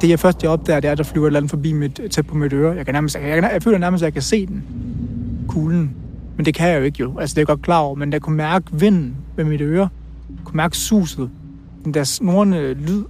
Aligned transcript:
Det 0.00 0.08
jeg 0.08 0.18
først 0.18 0.42
jeg 0.42 0.50
opdager, 0.50 0.80
det 0.80 0.88
er, 0.88 0.92
at 0.92 0.98
der 0.98 1.04
flyver 1.04 1.26
et 1.26 1.28
eller 1.28 1.40
andet 1.40 1.50
forbi 1.50 1.72
mit, 1.72 2.00
tæt 2.10 2.26
på 2.26 2.34
mit 2.34 2.52
øre. 2.52 2.76
Jeg, 2.76 2.84
kan 2.84 2.94
nærmest, 2.94 3.16
jeg, 3.16 3.28
jeg, 3.28 3.50
jeg 3.52 3.62
føler 3.62 3.78
nærmest, 3.78 4.02
at 4.02 4.04
jeg 4.04 4.12
kan 4.12 4.22
se 4.22 4.46
den. 4.46 4.64
Kuglen. 5.48 5.96
Men 6.36 6.46
det 6.46 6.54
kan 6.54 6.68
jeg 6.68 6.78
jo 6.78 6.84
ikke 6.84 7.00
jo. 7.00 7.18
Altså, 7.18 7.34
det 7.34 7.38
er 7.38 7.42
jeg 7.42 7.46
godt 7.46 7.62
klar 7.62 7.78
over. 7.78 7.94
Men 7.94 8.12
jeg 8.12 8.22
kunne 8.22 8.36
mærke 8.36 8.66
vinden 8.72 9.16
ved 9.36 9.44
mit 9.44 9.60
øre. 9.60 9.88
Jeg 10.30 10.44
kunne 10.44 10.56
mærke 10.56 10.76
suset. 10.76 11.30
Den 11.84 11.94
der 11.94 12.04
snorende 12.04 12.74
lyd. 12.74 13.04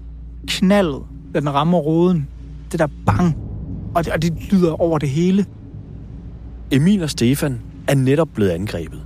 Knaldet, 0.46 1.02
da 1.34 1.40
den 1.40 1.54
rammer 1.54 1.78
roden. 1.78 2.28
Det 2.72 2.80
der 2.80 2.86
bang. 3.06 3.36
Og 3.94 4.04
det, 4.04 4.12
og 4.12 4.22
det 4.22 4.32
lyder 4.52 4.80
over 4.80 4.98
det 4.98 5.08
hele. 5.08 5.46
Emil 6.70 7.02
og 7.02 7.10
Stefan 7.10 7.60
er 7.88 7.94
netop 7.94 8.28
blevet 8.34 8.50
angrebet. 8.50 9.00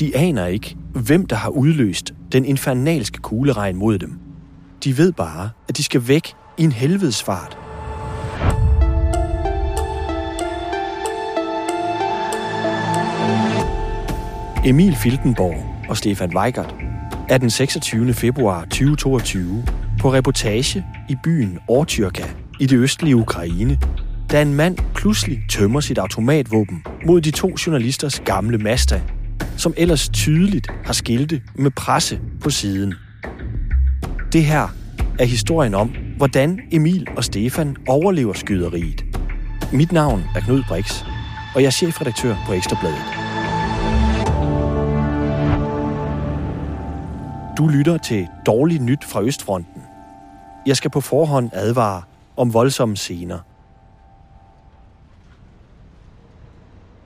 De 0.00 0.16
aner 0.16 0.46
ikke, 0.46 0.76
hvem 0.92 1.26
der 1.26 1.36
har 1.36 1.50
udløst 1.50 2.14
den 2.32 2.44
infernalske 2.44 3.18
kugleregn 3.18 3.76
mod 3.76 3.98
dem. 3.98 4.18
De 4.84 4.98
ved 4.98 5.12
bare, 5.12 5.50
at 5.68 5.76
de 5.76 5.82
skal 5.82 6.08
væk 6.08 6.34
i 6.60 6.64
en 6.64 6.72
helvedes 6.72 7.22
fart. 7.22 7.58
Emil 14.66 14.96
Filtenborg 14.96 15.86
og 15.88 15.96
Stefan 15.96 16.36
Weigert 16.36 16.74
er 17.28 17.38
den 17.38 17.50
26. 17.50 18.14
februar 18.14 18.64
2022 18.64 19.64
på 20.00 20.12
reportage 20.12 20.84
i 21.08 21.16
byen 21.24 21.58
Ortyrka 21.68 22.24
i 22.60 22.66
det 22.66 22.76
østlige 22.76 23.16
Ukraine, 23.16 23.78
da 24.30 24.42
en 24.42 24.54
mand 24.54 24.78
pludselig 24.94 25.38
tømmer 25.50 25.80
sit 25.80 25.98
automatvåben 25.98 26.84
mod 27.06 27.20
de 27.20 27.30
to 27.30 27.54
journalisters 27.66 28.20
gamle 28.20 28.58
Mazda, 28.58 29.00
som 29.56 29.74
ellers 29.76 30.08
tydeligt 30.08 30.68
har 30.84 30.92
skilte 30.92 31.42
med 31.54 31.70
presse 31.70 32.20
på 32.40 32.50
siden. 32.50 32.94
Det 34.32 34.44
her 34.44 34.68
er 35.18 35.24
historien 35.24 35.74
om, 35.74 35.90
hvordan 36.20 36.60
Emil 36.72 37.06
og 37.16 37.24
Stefan 37.24 37.76
overlever 37.88 38.32
skyderiet. 38.32 39.04
Mit 39.72 39.92
navn 39.92 40.22
er 40.36 40.40
Knud 40.40 40.62
Brix, 40.68 41.02
og 41.54 41.60
jeg 41.60 41.66
er 41.66 41.70
chefredaktør 41.70 42.36
på 42.46 42.52
Ekstrabladet. 42.52 43.02
Du 47.58 47.68
lytter 47.68 47.98
til 47.98 48.28
Dårligt 48.46 48.82
Nyt 48.82 49.04
fra 49.04 49.22
Østfronten. 49.22 49.82
Jeg 50.66 50.76
skal 50.76 50.90
på 50.90 51.00
forhånd 51.00 51.50
advare 51.52 52.02
om 52.36 52.54
voldsomme 52.54 52.96
scener. 52.96 53.38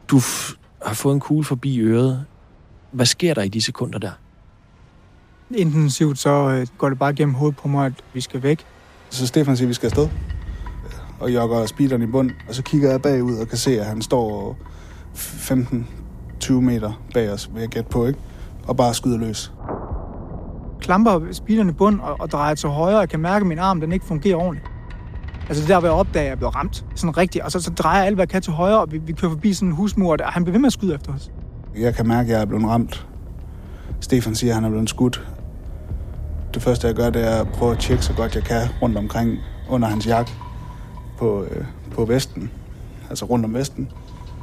Du 0.08 0.18
f- 0.18 0.56
har 0.86 0.94
fået 0.94 1.14
en 1.14 1.20
kugle 1.20 1.44
forbi 1.44 1.78
øret. 1.78 2.24
Hvad 2.90 3.06
sker 3.06 3.34
der 3.34 3.42
i 3.42 3.48
de 3.48 3.60
sekunder 3.62 3.98
der? 3.98 4.12
Intensivt 5.50 6.18
så 6.18 6.30
øh, 6.30 6.66
går 6.78 6.88
det 6.88 6.98
bare 6.98 7.14
gennem 7.14 7.34
hovedet 7.34 7.56
på 7.56 7.68
mig, 7.68 7.86
at 7.86 7.92
vi 8.12 8.20
skal 8.20 8.42
væk. 8.42 8.64
Så 9.10 9.26
Stefan 9.26 9.56
siger, 9.56 9.66
at 9.66 9.68
vi 9.68 9.74
skal 9.74 9.86
afsted. 9.86 10.08
Og 11.20 11.34
jogger 11.34 11.66
speederen 11.66 12.02
i 12.02 12.06
bund. 12.06 12.30
Og 12.48 12.54
så 12.54 12.62
kigger 12.62 12.90
jeg 12.90 13.02
bagud 13.02 13.36
og 13.38 13.48
kan 13.48 13.58
se, 13.58 13.80
at 13.80 13.86
han 13.86 14.02
står 14.02 14.56
15-20 15.14 16.52
meter 16.52 16.92
bag 17.14 17.30
os, 17.30 17.50
vil 17.54 17.60
jeg 17.60 17.68
gætte 17.68 17.90
på, 17.90 18.06
ikke? 18.06 18.18
Og 18.66 18.76
bare 18.76 18.94
skyder 18.94 19.18
løs. 19.18 19.52
Klamper 20.80 21.20
speederen 21.32 21.68
i 21.68 21.72
bund 21.72 22.00
og, 22.00 22.16
og 22.20 22.30
drejer 22.30 22.54
til 22.54 22.68
højre. 22.68 22.98
Jeg 22.98 23.08
kan 23.08 23.20
mærke, 23.20 23.42
at 23.42 23.46
min 23.46 23.58
arm 23.58 23.80
den 23.80 23.92
ikke 23.92 24.06
fungerer 24.06 24.36
ordentligt. 24.36 24.66
Altså 25.48 25.60
det 25.60 25.68
der, 25.68 25.78
hvor 25.80 25.88
jeg 25.88 25.96
opdager, 25.96 26.24
at 26.24 26.28
jeg 26.30 26.36
bliver 26.36 26.56
ramt. 26.56 26.84
Sådan 26.94 27.16
rigtigt. 27.16 27.44
Og 27.44 27.52
så, 27.52 27.60
så 27.60 27.70
drejer 27.70 27.98
jeg 27.98 28.06
alt, 28.06 28.16
hvad 28.16 28.22
jeg 28.22 28.28
kan 28.28 28.42
til 28.42 28.52
højre, 28.52 28.80
og 28.80 28.92
vi, 28.92 28.98
vi 28.98 29.12
kører 29.12 29.32
forbi 29.32 29.52
sådan 29.52 29.68
en 29.68 29.74
husmur, 29.74 30.16
og 30.24 30.32
han 30.32 30.44
bliver 30.44 30.52
ved 30.52 30.60
med 30.60 30.66
at 30.66 30.72
skyde 30.72 30.94
efter 30.94 31.14
os. 31.14 31.30
Jeg 31.78 31.94
kan 31.94 32.08
mærke, 32.08 32.28
at 32.28 32.34
jeg 32.34 32.40
er 32.40 32.46
blevet 32.46 32.64
ramt. 32.64 33.06
Stefan 34.00 34.34
siger, 34.34 34.50
at 34.50 34.54
han 34.54 34.64
er 34.64 34.68
blevet 34.68 34.88
skudt. 34.88 35.26
Det 36.54 36.62
første, 36.62 36.86
jeg 36.86 36.94
gør, 36.94 37.10
det 37.10 37.26
er 37.26 37.40
at 37.40 37.48
prøve 37.48 37.72
at 37.72 37.78
tjekke 37.78 38.04
så 38.04 38.12
godt 38.12 38.34
jeg 38.34 38.44
kan 38.44 38.68
rundt 38.82 38.98
omkring 38.98 39.38
under 39.68 39.88
hans 39.88 40.06
jakke 40.06 40.32
på, 41.18 41.44
øh, 41.44 41.64
på 41.90 42.04
vesten. 42.04 42.50
Altså 43.10 43.24
rundt 43.24 43.44
om 43.44 43.54
vesten. 43.54 43.88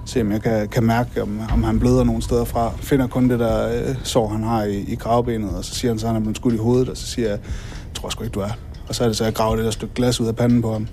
Se 0.05 0.21
om 0.21 0.31
jeg 0.31 0.41
kan, 0.41 0.67
kan 0.67 0.83
mærke, 0.83 1.21
om, 1.21 1.41
om 1.53 1.63
han 1.63 1.79
bløder 1.79 2.03
nogle 2.03 2.21
steder 2.21 2.45
fra. 2.45 2.71
Finder 2.77 3.07
kun 3.07 3.29
det 3.29 3.39
der 3.39 3.67
øh, 3.67 3.95
sår, 4.03 4.27
han 4.27 4.43
har 4.43 4.63
i, 4.63 4.77
i 4.77 4.95
gravbenet, 4.95 5.49
og 5.49 5.65
så 5.65 5.75
siger 5.75 5.91
han 5.91 5.99
så, 5.99 6.05
at 6.05 6.13
han 6.13 6.21
er 6.21 6.23
blevet 6.23 6.37
skudt 6.37 6.53
i 6.53 6.57
hovedet, 6.57 6.89
og 6.89 6.97
så 6.97 7.07
siger 7.07 7.29
jeg, 7.29 7.39
jeg 7.87 7.95
tror 7.95 8.09
sgu 8.09 8.23
ikke, 8.23 8.33
du 8.33 8.39
er. 8.39 8.51
Og 8.87 8.95
så 8.95 9.03
er 9.03 9.07
det 9.07 9.17
så, 9.17 9.23
at 9.23 9.25
jeg 9.25 9.35
graver 9.35 9.55
det 9.55 9.65
der 9.65 9.71
stykke 9.71 9.93
glas 9.93 10.21
ud 10.21 10.27
af 10.27 10.35
panden 10.35 10.61
på 10.61 10.71
ham. 10.71 10.87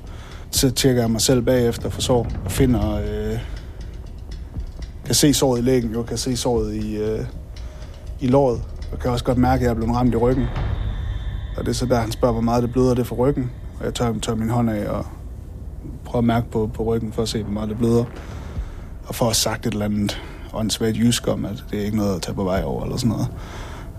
Så 0.50 0.70
tjekker 0.70 1.02
jeg 1.02 1.10
mig 1.10 1.20
selv 1.20 1.42
bagefter 1.42 1.88
for 1.88 2.00
sår, 2.00 2.26
og 2.44 2.50
finder... 2.50 2.94
Øh, 2.94 3.38
kan 5.06 5.14
se 5.14 5.34
såret 5.34 5.58
i 5.58 5.62
lægen, 5.62 5.92
jo 5.92 6.02
kan 6.02 6.18
se 6.18 6.36
såret 6.36 6.74
i, 6.74 6.96
øh, 6.96 7.20
i 8.20 8.26
låret. 8.26 8.62
og 8.92 8.98
kan 8.98 9.10
også 9.10 9.24
godt 9.24 9.38
mærke, 9.38 9.60
at 9.60 9.62
jeg 9.62 9.70
er 9.70 9.74
blevet 9.74 9.96
ramt 9.96 10.14
i 10.14 10.16
ryggen. 10.16 10.44
Og 11.58 11.64
det 11.64 11.68
er 11.70 11.74
så 11.74 11.86
der, 11.86 12.00
han 12.00 12.12
spørger, 12.12 12.32
hvor 12.32 12.42
meget 12.42 12.62
det 12.62 12.72
bløder 12.72 12.94
det 12.94 13.06
for 13.06 13.16
ryggen. 13.16 13.50
Og 13.78 13.84
jeg 13.84 13.94
tør, 13.94 14.12
tør 14.22 14.34
min 14.34 14.50
hånd 14.50 14.70
af 14.70 14.88
og 14.88 15.06
prøver 16.04 16.18
at 16.18 16.24
mærke 16.24 16.50
på, 16.50 16.70
på 16.74 16.82
ryggen 16.82 17.12
for 17.12 17.22
at 17.22 17.28
se, 17.28 17.42
hvor 17.42 17.52
meget 17.52 17.68
det 17.68 17.78
bløder. 17.78 18.04
Og 19.06 19.14
for 19.14 19.30
at 19.30 19.36
sagt 19.36 19.66
et 19.66 19.72
eller 19.72 19.84
andet 19.84 20.22
åndssvagt 20.52 20.96
jysk 20.96 21.28
om, 21.28 21.44
at 21.44 21.64
det 21.70 21.80
er 21.80 21.84
ikke 21.84 21.96
noget 21.96 22.16
at 22.16 22.22
tage 22.22 22.34
på 22.34 22.44
vej 22.44 22.62
over 22.64 22.84
eller 22.84 22.96
sådan 22.96 23.10
noget. 23.10 23.28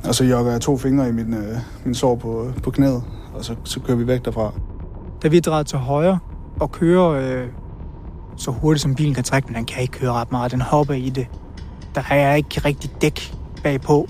Og 0.04 0.16
så 0.16 0.24
jogger 0.24 0.52
jeg 0.52 0.62
to 0.62 0.78
fingre 0.78 1.10
i 1.10 1.12
min, 1.12 1.34
øh, 1.34 1.58
min 1.86 1.96
sår 1.96 2.16
på, 2.16 2.52
på 2.64 2.72
knæet, 2.72 3.04
og 3.34 3.46
så, 3.46 3.56
så 3.64 3.80
kører 3.80 3.98
vi 3.98 4.08
væk 4.08 4.26
derfra. 4.26 4.52
Da 5.24 5.28
vi 5.28 5.40
drejer 5.40 5.64
til 5.64 5.78
højre 5.78 6.20
og 6.60 6.72
kører 6.72 7.10
øh, 7.10 7.48
så 8.38 8.52
hurtigt 8.52 8.82
som 8.82 8.96
bilen 8.96 9.14
kan 9.14 9.24
trække, 9.24 9.48
men 9.48 9.56
den 9.56 9.66
kan 9.66 9.82
ikke 9.82 10.00
køre 10.00 10.12
ret 10.12 10.32
meget. 10.32 10.52
Den 10.52 10.62
hopper 10.62 10.94
i 10.94 11.10
det. 11.10 11.28
Der 11.96 12.02
er 12.10 12.36
ikke 12.36 12.62
rigtig 12.66 12.92
dæk 13.02 13.34
bagpå. 13.64 14.08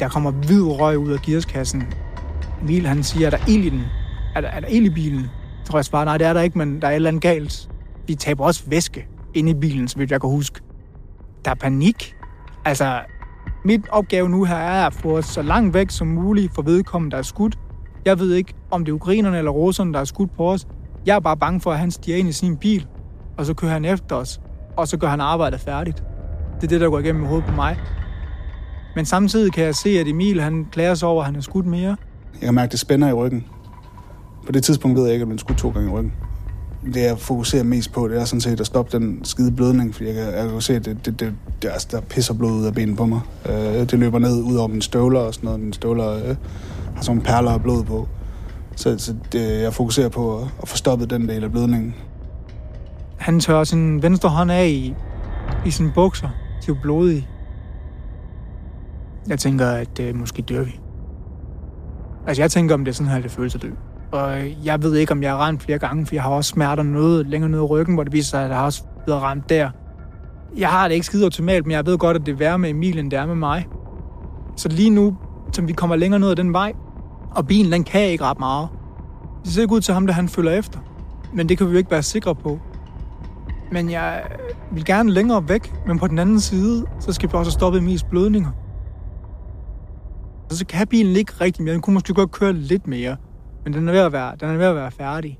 Der 0.00 0.08
kommer 0.08 0.30
hvid 0.30 0.62
røg 0.62 0.98
ud 0.98 1.10
af 1.10 1.18
gearskassen. 1.18 1.82
Emil 2.62 2.86
han 2.86 3.02
siger, 3.02 3.26
er 3.26 3.30
der 3.30 3.48
ild 3.48 3.64
i 3.64 3.68
den? 3.68 3.84
Er 4.34 4.40
der, 4.40 4.48
er 4.48 4.60
der 4.60 4.68
ild 4.68 4.86
i 4.86 4.90
bilen? 4.90 5.30
Så 5.64 5.70
tror 5.70 5.78
jeg 5.78 5.84
svarer, 5.84 6.04
nej 6.04 6.18
det 6.18 6.26
er 6.26 6.32
der 6.32 6.40
ikke, 6.40 6.58
men 6.58 6.82
der 6.82 6.88
er 6.88 6.90
et 6.90 6.94
eller 6.94 7.08
andet 7.08 7.22
galt. 7.22 7.70
Vi 8.06 8.14
taber 8.14 8.44
også 8.44 8.62
væske 8.66 9.06
inde 9.34 9.50
i 9.50 9.54
bilen, 9.54 9.88
så 9.88 9.98
vidt 9.98 10.10
jeg 10.10 10.20
kan 10.20 10.30
huske. 10.30 10.60
Der 11.44 11.50
er 11.50 11.54
panik. 11.54 12.14
Altså, 12.64 13.00
mit 13.64 13.88
opgave 13.88 14.28
nu 14.28 14.44
her 14.44 14.56
er 14.56 14.86
at 14.86 14.94
få 14.94 15.16
os 15.18 15.24
så 15.24 15.42
langt 15.42 15.74
væk 15.74 15.90
som 15.90 16.06
muligt 16.06 16.54
for 16.54 16.62
vedkommende, 16.62 17.12
der 17.12 17.18
er 17.18 17.22
skudt. 17.22 17.58
Jeg 18.04 18.18
ved 18.18 18.34
ikke, 18.34 18.54
om 18.70 18.84
det 18.84 18.92
er 18.92 18.96
ukrainerne 18.96 19.38
eller 19.38 19.50
russerne, 19.50 19.92
der 19.92 20.00
er 20.00 20.04
skudt 20.04 20.36
på 20.36 20.50
os. 20.50 20.66
Jeg 21.06 21.16
er 21.16 21.20
bare 21.20 21.36
bange 21.36 21.60
for, 21.60 21.72
at 21.72 21.78
han 21.78 21.90
stiger 21.90 22.16
ind 22.16 22.28
i 22.28 22.32
sin 22.32 22.56
bil, 22.56 22.86
og 23.38 23.46
så 23.46 23.54
kører 23.54 23.72
han 23.72 23.84
efter 23.84 24.16
os, 24.16 24.40
og 24.76 24.88
så 24.88 24.96
gør 24.96 25.08
han 25.08 25.20
arbejdet 25.20 25.60
færdigt. 25.60 26.02
Det 26.56 26.64
er 26.64 26.68
det, 26.68 26.80
der 26.80 26.90
går 26.90 26.98
igennem 26.98 27.24
hovedet 27.24 27.46
på 27.46 27.54
mig. 27.54 27.78
Men 28.96 29.04
samtidig 29.04 29.52
kan 29.52 29.64
jeg 29.64 29.74
se, 29.74 29.88
at 29.88 30.08
Emil 30.08 30.40
han 30.40 30.66
klager 30.72 30.94
sig 30.94 31.08
over, 31.08 31.20
at 31.22 31.26
han 31.26 31.36
er 31.36 31.40
skudt 31.40 31.66
mere. 31.66 31.96
Jeg 32.40 32.46
kan 32.46 32.54
mærke, 32.54 32.66
at 32.66 32.72
det 32.72 32.80
spænder 32.80 33.08
i 33.08 33.12
ryggen. 33.12 33.44
På 34.46 34.52
det 34.52 34.64
tidspunkt 34.64 34.96
ved 34.96 35.04
jeg 35.04 35.12
ikke, 35.12 35.22
at 35.22 35.28
den 35.28 35.38
skulle 35.38 35.58
to 35.58 35.70
gange 35.70 35.88
i 35.88 35.92
ryggen. 35.92 36.12
Det, 36.94 37.02
jeg 37.02 37.18
fokuserer 37.18 37.62
mest 37.62 37.92
på, 37.92 38.08
det 38.08 38.20
er 38.20 38.24
sådan 38.24 38.40
set 38.40 38.60
at 38.60 38.66
stoppe 38.66 38.98
den 38.98 39.24
skide 39.24 39.52
blødning, 39.52 39.94
fordi 39.94 40.06
jeg 40.06 40.14
kan, 40.14 40.34
jeg 40.34 40.50
kan 40.50 40.60
se, 40.60 40.74
at 40.74 40.84
det, 40.84 41.06
det, 41.06 41.20
det, 41.20 41.34
det, 41.62 41.68
altså, 41.68 41.88
der 41.90 42.00
pisser 42.00 42.34
blod 42.34 42.52
ud 42.52 42.64
af 42.64 42.74
benene 42.74 42.96
på 42.96 43.06
mig. 43.06 43.20
Øh, 43.48 43.54
det 43.54 43.98
løber 43.98 44.18
ned 44.18 44.42
ud 44.42 44.56
over 44.56 44.68
mine 44.68 44.82
støvler 44.82 45.20
og 45.20 45.34
sådan 45.34 45.46
noget. 45.46 45.60
Mine 45.60 45.74
støvler 45.74 46.10
øh, 46.10 46.36
har 46.96 47.02
sådan 47.02 47.20
perler 47.20 47.50
af 47.50 47.62
blod 47.62 47.84
på. 47.84 48.08
Så, 48.76 48.98
så 48.98 49.14
det, 49.32 49.62
jeg 49.62 49.74
fokuserer 49.74 50.08
på 50.08 50.38
at, 50.38 50.48
at 50.62 50.68
få 50.68 50.76
stoppet 50.76 51.10
den 51.10 51.28
del 51.28 51.44
af 51.44 51.50
blødningen. 51.50 51.94
Han 53.16 53.40
tør 53.40 53.64
sin 53.64 54.02
venstre 54.02 54.28
hånd 54.28 54.50
af 54.50 54.66
i, 54.66 54.94
i 55.66 55.70
sine 55.70 55.92
bukser. 55.94 56.28
De 56.28 56.32
er 56.62 56.68
jo 56.68 56.76
blodige. 56.82 57.28
Jeg 59.28 59.38
tænker, 59.38 59.66
at 59.66 60.00
øh, 60.00 60.16
måske 60.16 60.42
dør 60.42 60.62
vi. 60.62 60.80
Altså, 62.26 62.42
jeg 62.42 62.50
tænker, 62.50 62.74
om 62.74 62.84
det 62.84 62.92
er 62.92 62.94
sådan 62.94 63.12
her, 63.12 63.20
det 63.20 63.30
føles 63.30 63.54
at 63.54 63.62
dø. 63.62 63.70
Og 64.12 64.38
jeg 64.64 64.82
ved 64.82 64.94
ikke, 64.96 65.12
om 65.12 65.22
jeg 65.22 65.30
har 65.30 65.38
ramt 65.38 65.62
flere 65.62 65.78
gange, 65.78 66.06
for 66.06 66.14
jeg 66.14 66.22
har 66.22 66.30
også 66.30 66.48
smerter 66.48 66.82
noget 66.82 67.26
længere 67.26 67.50
nede 67.50 67.62
i 67.62 67.66
ryggen, 67.66 67.94
hvor 67.94 68.04
det 68.04 68.12
viser 68.12 68.30
sig, 68.30 68.42
at 68.42 68.48
jeg 68.48 68.58
har 68.58 68.64
også 68.64 68.82
blevet 69.04 69.22
ramt 69.22 69.48
der. 69.48 69.70
Jeg 70.56 70.68
har 70.68 70.88
det 70.88 70.94
ikke 70.94 71.06
skide 71.06 71.26
optimalt, 71.26 71.66
men 71.66 71.72
jeg 71.72 71.86
ved 71.86 71.98
godt, 71.98 72.16
at 72.16 72.26
det 72.26 72.32
er 72.32 72.36
værre 72.36 72.58
med 72.58 72.70
Emil, 72.70 72.98
end 72.98 73.10
det 73.10 73.18
er 73.18 73.26
med 73.26 73.34
mig. 73.34 73.66
Så 74.56 74.68
lige 74.68 74.90
nu, 74.90 75.16
som 75.52 75.68
vi 75.68 75.72
kommer 75.72 75.96
længere 75.96 76.20
ned 76.20 76.30
ad 76.30 76.36
den 76.36 76.52
vej, 76.52 76.72
og 77.30 77.46
bilen, 77.46 77.72
den 77.72 77.84
kan 77.84 78.00
ikke 78.00 78.24
ret 78.24 78.38
meget. 78.38 78.68
Det 79.44 79.52
ser 79.52 79.62
ikke 79.62 79.74
ud 79.74 79.80
til 79.80 79.94
ham, 79.94 80.06
der 80.06 80.14
han 80.14 80.28
følger 80.28 80.52
efter. 80.52 80.78
Men 81.34 81.48
det 81.48 81.58
kan 81.58 81.66
vi 81.66 81.72
jo 81.72 81.78
ikke 81.78 81.90
være 81.90 82.02
sikre 82.02 82.34
på. 82.34 82.58
Men 83.72 83.90
jeg 83.90 84.22
vil 84.72 84.84
gerne 84.84 85.10
længere 85.10 85.48
væk, 85.48 85.72
men 85.86 85.98
på 85.98 86.06
den 86.06 86.18
anden 86.18 86.40
side, 86.40 86.84
så 87.00 87.12
skal 87.12 87.28
vi 87.28 87.34
også 87.34 87.50
stoppe 87.50 87.78
Emils 87.78 88.02
blødninger. 88.04 88.50
Og 90.50 90.56
så 90.56 90.66
kan 90.66 90.86
bilen 90.86 91.16
ikke 91.16 91.32
rigtig 91.40 91.62
mere. 91.64 91.74
Den 91.74 91.82
kunne 91.82 91.94
måske 91.94 92.14
godt 92.14 92.30
køre 92.30 92.52
lidt 92.52 92.86
mere. 92.86 93.16
Men 93.64 93.72
den 93.72 93.88
er 93.88 93.92
ved 93.92 94.00
at 94.00 94.12
være, 94.12 94.36
den 94.40 94.48
er 94.48 94.56
ved 94.56 94.66
at 94.66 94.74
være 94.74 94.90
færdig. 94.90 95.38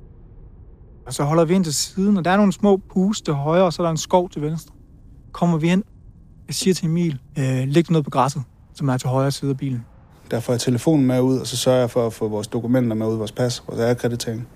Og 1.06 1.14
så 1.14 1.24
holder 1.24 1.44
vi 1.44 1.54
ind 1.54 1.64
til 1.64 1.74
siden, 1.74 2.16
og 2.16 2.24
der 2.24 2.30
er 2.30 2.36
nogle 2.36 2.52
små 2.52 2.76
puste 2.76 3.24
til 3.24 3.34
højre, 3.34 3.64
og 3.64 3.72
så 3.72 3.82
er 3.82 3.86
der 3.86 3.90
en 3.90 3.96
skov 3.96 4.30
til 4.30 4.42
venstre. 4.42 4.74
Kommer 5.32 5.58
vi 5.58 5.70
ind, 5.70 5.82
jeg 6.46 6.54
siger 6.54 6.74
til 6.74 6.86
Emil, 6.86 7.18
øh, 7.38 7.64
læg 7.66 7.90
noget 7.90 8.04
på 8.04 8.10
græsset, 8.10 8.42
som 8.74 8.88
er 8.88 8.96
til 8.96 9.08
højre 9.08 9.30
side 9.30 9.50
af 9.50 9.56
bilen. 9.56 9.84
Der 10.30 10.40
får 10.40 10.52
jeg 10.52 10.60
telefonen 10.60 11.06
med 11.06 11.20
ud, 11.20 11.38
og 11.38 11.46
så 11.46 11.56
sørger 11.56 11.78
jeg 11.78 11.90
for 11.90 12.06
at 12.06 12.12
få 12.12 12.28
vores 12.28 12.46
dokumenter 12.46 12.96
med 12.96 13.06
ud, 13.06 13.16
vores 13.16 13.32
pas, 13.32 13.62
vores 13.68 13.80
akkreditering. 13.80 14.48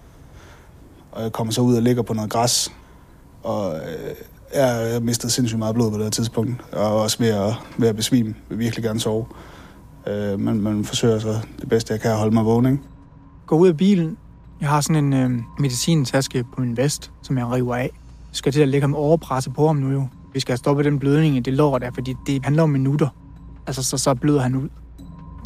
Og 1.12 1.22
jeg 1.22 1.32
kommer 1.32 1.52
så 1.52 1.60
ud 1.60 1.76
og 1.76 1.82
ligger 1.82 2.02
på 2.02 2.14
noget 2.14 2.30
græs, 2.30 2.72
og 3.42 3.76
øh, 3.76 4.14
jeg 4.54 4.92
har 4.92 5.00
mistet 5.00 5.32
sindssygt 5.32 5.58
meget 5.58 5.74
blod 5.74 5.90
på 5.90 5.96
det 5.96 6.04
her 6.04 6.10
tidspunkt, 6.10 6.64
og 6.72 7.00
også 7.00 7.18
ved 7.18 7.28
at, 7.28 7.54
ved 7.78 7.88
at 7.88 7.96
besvime, 7.96 8.34
vil 8.48 8.58
virkelig 8.58 8.84
gerne 8.84 9.00
sove. 9.00 9.26
Øh, 10.08 10.40
men 10.40 10.60
man 10.60 10.84
forsøger 10.84 11.18
så 11.18 11.34
det 11.60 11.68
bedste, 11.68 11.92
jeg 11.92 12.00
kan 12.00 12.10
at 12.10 12.16
holde 12.16 12.34
mig 12.34 12.44
vågen, 12.44 12.66
ikke? 12.66 12.78
Går 13.46 13.56
ud 13.56 13.68
af 13.68 13.76
bilen, 13.76 14.16
Jeg 14.60 14.68
har 14.68 14.80
sådan 14.80 15.04
en 15.04 15.12
øh, 15.12 15.42
medicintaske 15.58 16.44
på 16.54 16.60
min 16.60 16.76
vest, 16.76 17.10
som 17.22 17.38
jeg 17.38 17.46
river 17.46 17.74
af. 17.74 17.82
Jeg 17.82 17.90
skal 18.32 18.52
til 18.52 18.60
at 18.60 18.68
lægge 18.68 18.82
ham 18.82 18.94
overpresse 18.94 19.50
på 19.50 19.66
ham 19.66 19.76
nu 19.76 19.90
jo. 19.90 20.06
Vi 20.34 20.40
skal 20.40 20.52
have 20.52 20.58
stoppet 20.58 20.84
den 20.84 20.98
blødning 20.98 21.36
i 21.36 21.40
det 21.40 21.52
lår 21.52 21.78
der, 21.78 21.90
fordi 21.94 22.14
det 22.26 22.44
handler 22.44 22.62
om 22.62 22.70
minutter. 22.70 23.08
Altså, 23.66 23.82
så, 23.82 23.98
så 23.98 24.14
bløder 24.14 24.40
han 24.40 24.54
ud. 24.54 24.68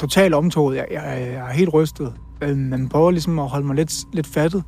Total 0.01 0.35
omtoget. 0.35 0.77
Jeg, 0.77 0.87
jeg, 0.91 1.29
jeg 1.33 1.49
er 1.51 1.53
helt 1.53 1.75
rystet. 1.75 2.13
Øh, 2.41 2.57
man 2.57 2.89
prøver 2.89 3.11
ligesom 3.11 3.39
at 3.39 3.49
holde 3.49 3.67
mig 3.67 3.77
lidt, 3.77 3.95
lidt 4.13 4.27
fattet. 4.27 4.63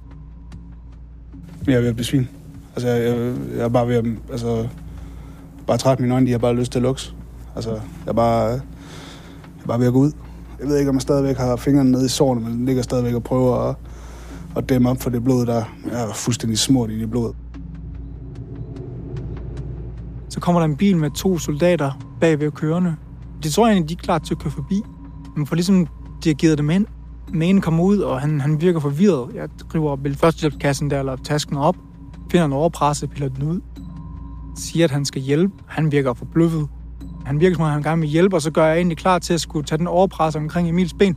Jeg 1.67 1.75
er 1.75 1.81
ved 1.81 1.89
at 1.89 1.97
besvime. 1.97 2.29
Altså, 2.77 2.89
jeg, 2.89 3.05
jeg, 3.09 3.35
jeg 3.57 3.65
er 3.65 3.69
bare 3.69 3.89
ved 3.89 3.95
at... 3.95 4.05
Altså, 4.31 4.69
bare 5.67 5.79
træt 5.79 6.01
mine 6.01 6.15
øjne, 6.15 6.27
de 6.27 6.31
har 6.31 6.39
bare 6.39 6.55
lyst 6.57 6.73
til 6.73 6.79
at 6.79 6.83
lukke. 6.83 7.03
Altså, 7.57 7.71
jeg 7.71 7.81
er 8.07 8.13
bare, 8.13 8.61
jeg 9.67 9.75
er 9.75 9.79
ved 9.79 9.87
at 9.87 9.93
gå 9.93 9.99
ud. 9.99 10.13
Jeg 10.61 10.69
ved 10.69 10.79
ikke, 10.79 10.89
om 10.89 10.95
jeg 10.97 11.03
stadigvæk 11.03 11.37
har 11.37 11.57
fingrene 11.57 11.91
nede 11.91 12.05
i 12.05 12.09
sårene, 12.09 12.41
men 12.41 12.53
den 12.53 12.67
ligger 12.67 12.83
stadigvæk 12.83 13.15
og 13.15 13.23
prøver 13.23 13.57
at, 13.57 13.77
at 14.57 14.69
dæmme 14.69 14.91
op 14.91 15.03
for 15.03 15.11
det 15.11 15.25
blod, 15.25 15.47
der 15.47 15.65
er 15.91 16.13
fuldstændig 16.15 16.59
smurt 16.59 16.91
i 16.91 17.01
det 17.01 17.11
blod. 17.11 17.33
Så 20.29 20.41
kommer 20.41 20.61
der 20.61 20.65
en 20.65 20.77
bil 20.77 20.97
med 20.97 21.11
to 21.11 21.39
soldater 21.39 22.17
bagved 22.21 22.51
kørende. 22.51 22.97
Det 23.43 23.53
tror 23.53 23.67
jeg 23.67 23.73
egentlig, 23.73 23.89
de 23.89 24.03
er 24.03 24.05
klar 24.05 24.19
til 24.19 24.35
at 24.35 24.39
køre 24.39 24.51
forbi. 24.51 24.83
Men 25.37 25.47
for 25.47 25.55
ligesom 25.55 25.87
dirigeret 26.25 26.59
dem 26.59 26.71
ind. 26.71 26.87
Den 27.33 27.43
ene 27.43 27.61
kommer 27.61 27.85
ud, 27.85 27.99
og 27.99 28.21
han, 28.21 28.41
han 28.41 28.61
virker 28.61 28.81
forvirret. 28.81 29.35
Jeg 29.35 29.49
driver 29.73 29.97
førstehjælpskassen 30.15 30.91
der, 30.91 30.99
eller 30.99 31.17
tasken 31.17 31.57
op, 31.57 31.77
finder 32.31 32.45
en 32.45 32.53
overpresse, 32.53 33.07
piller 33.07 33.29
den 33.29 33.49
ud, 33.49 33.61
siger, 34.57 34.85
at 34.85 34.91
han 34.91 35.05
skal 35.05 35.23
hjælpe. 35.23 35.55
Han 35.67 35.93
virker 35.93 36.15
forbløffet. 36.15 36.69
Han 37.25 37.41
virker 37.41 37.57
som 37.57 37.65
om, 37.65 37.71
han 37.71 37.83
gerne 37.83 38.01
vil 38.01 38.11
hjælpe, 38.11 38.37
og 38.37 38.43
så 38.43 38.51
gør 38.51 38.67
jeg 38.67 38.77
egentlig 38.77 38.99
klar 38.99 39.19
til 39.19 39.35
at 39.35 39.41
skulle 39.41 39.67
tage 39.67 39.79
den 39.79 39.87
overpres 39.87 40.37
omkring 40.37 40.69
Emils 40.69 40.95
ben. 40.95 41.17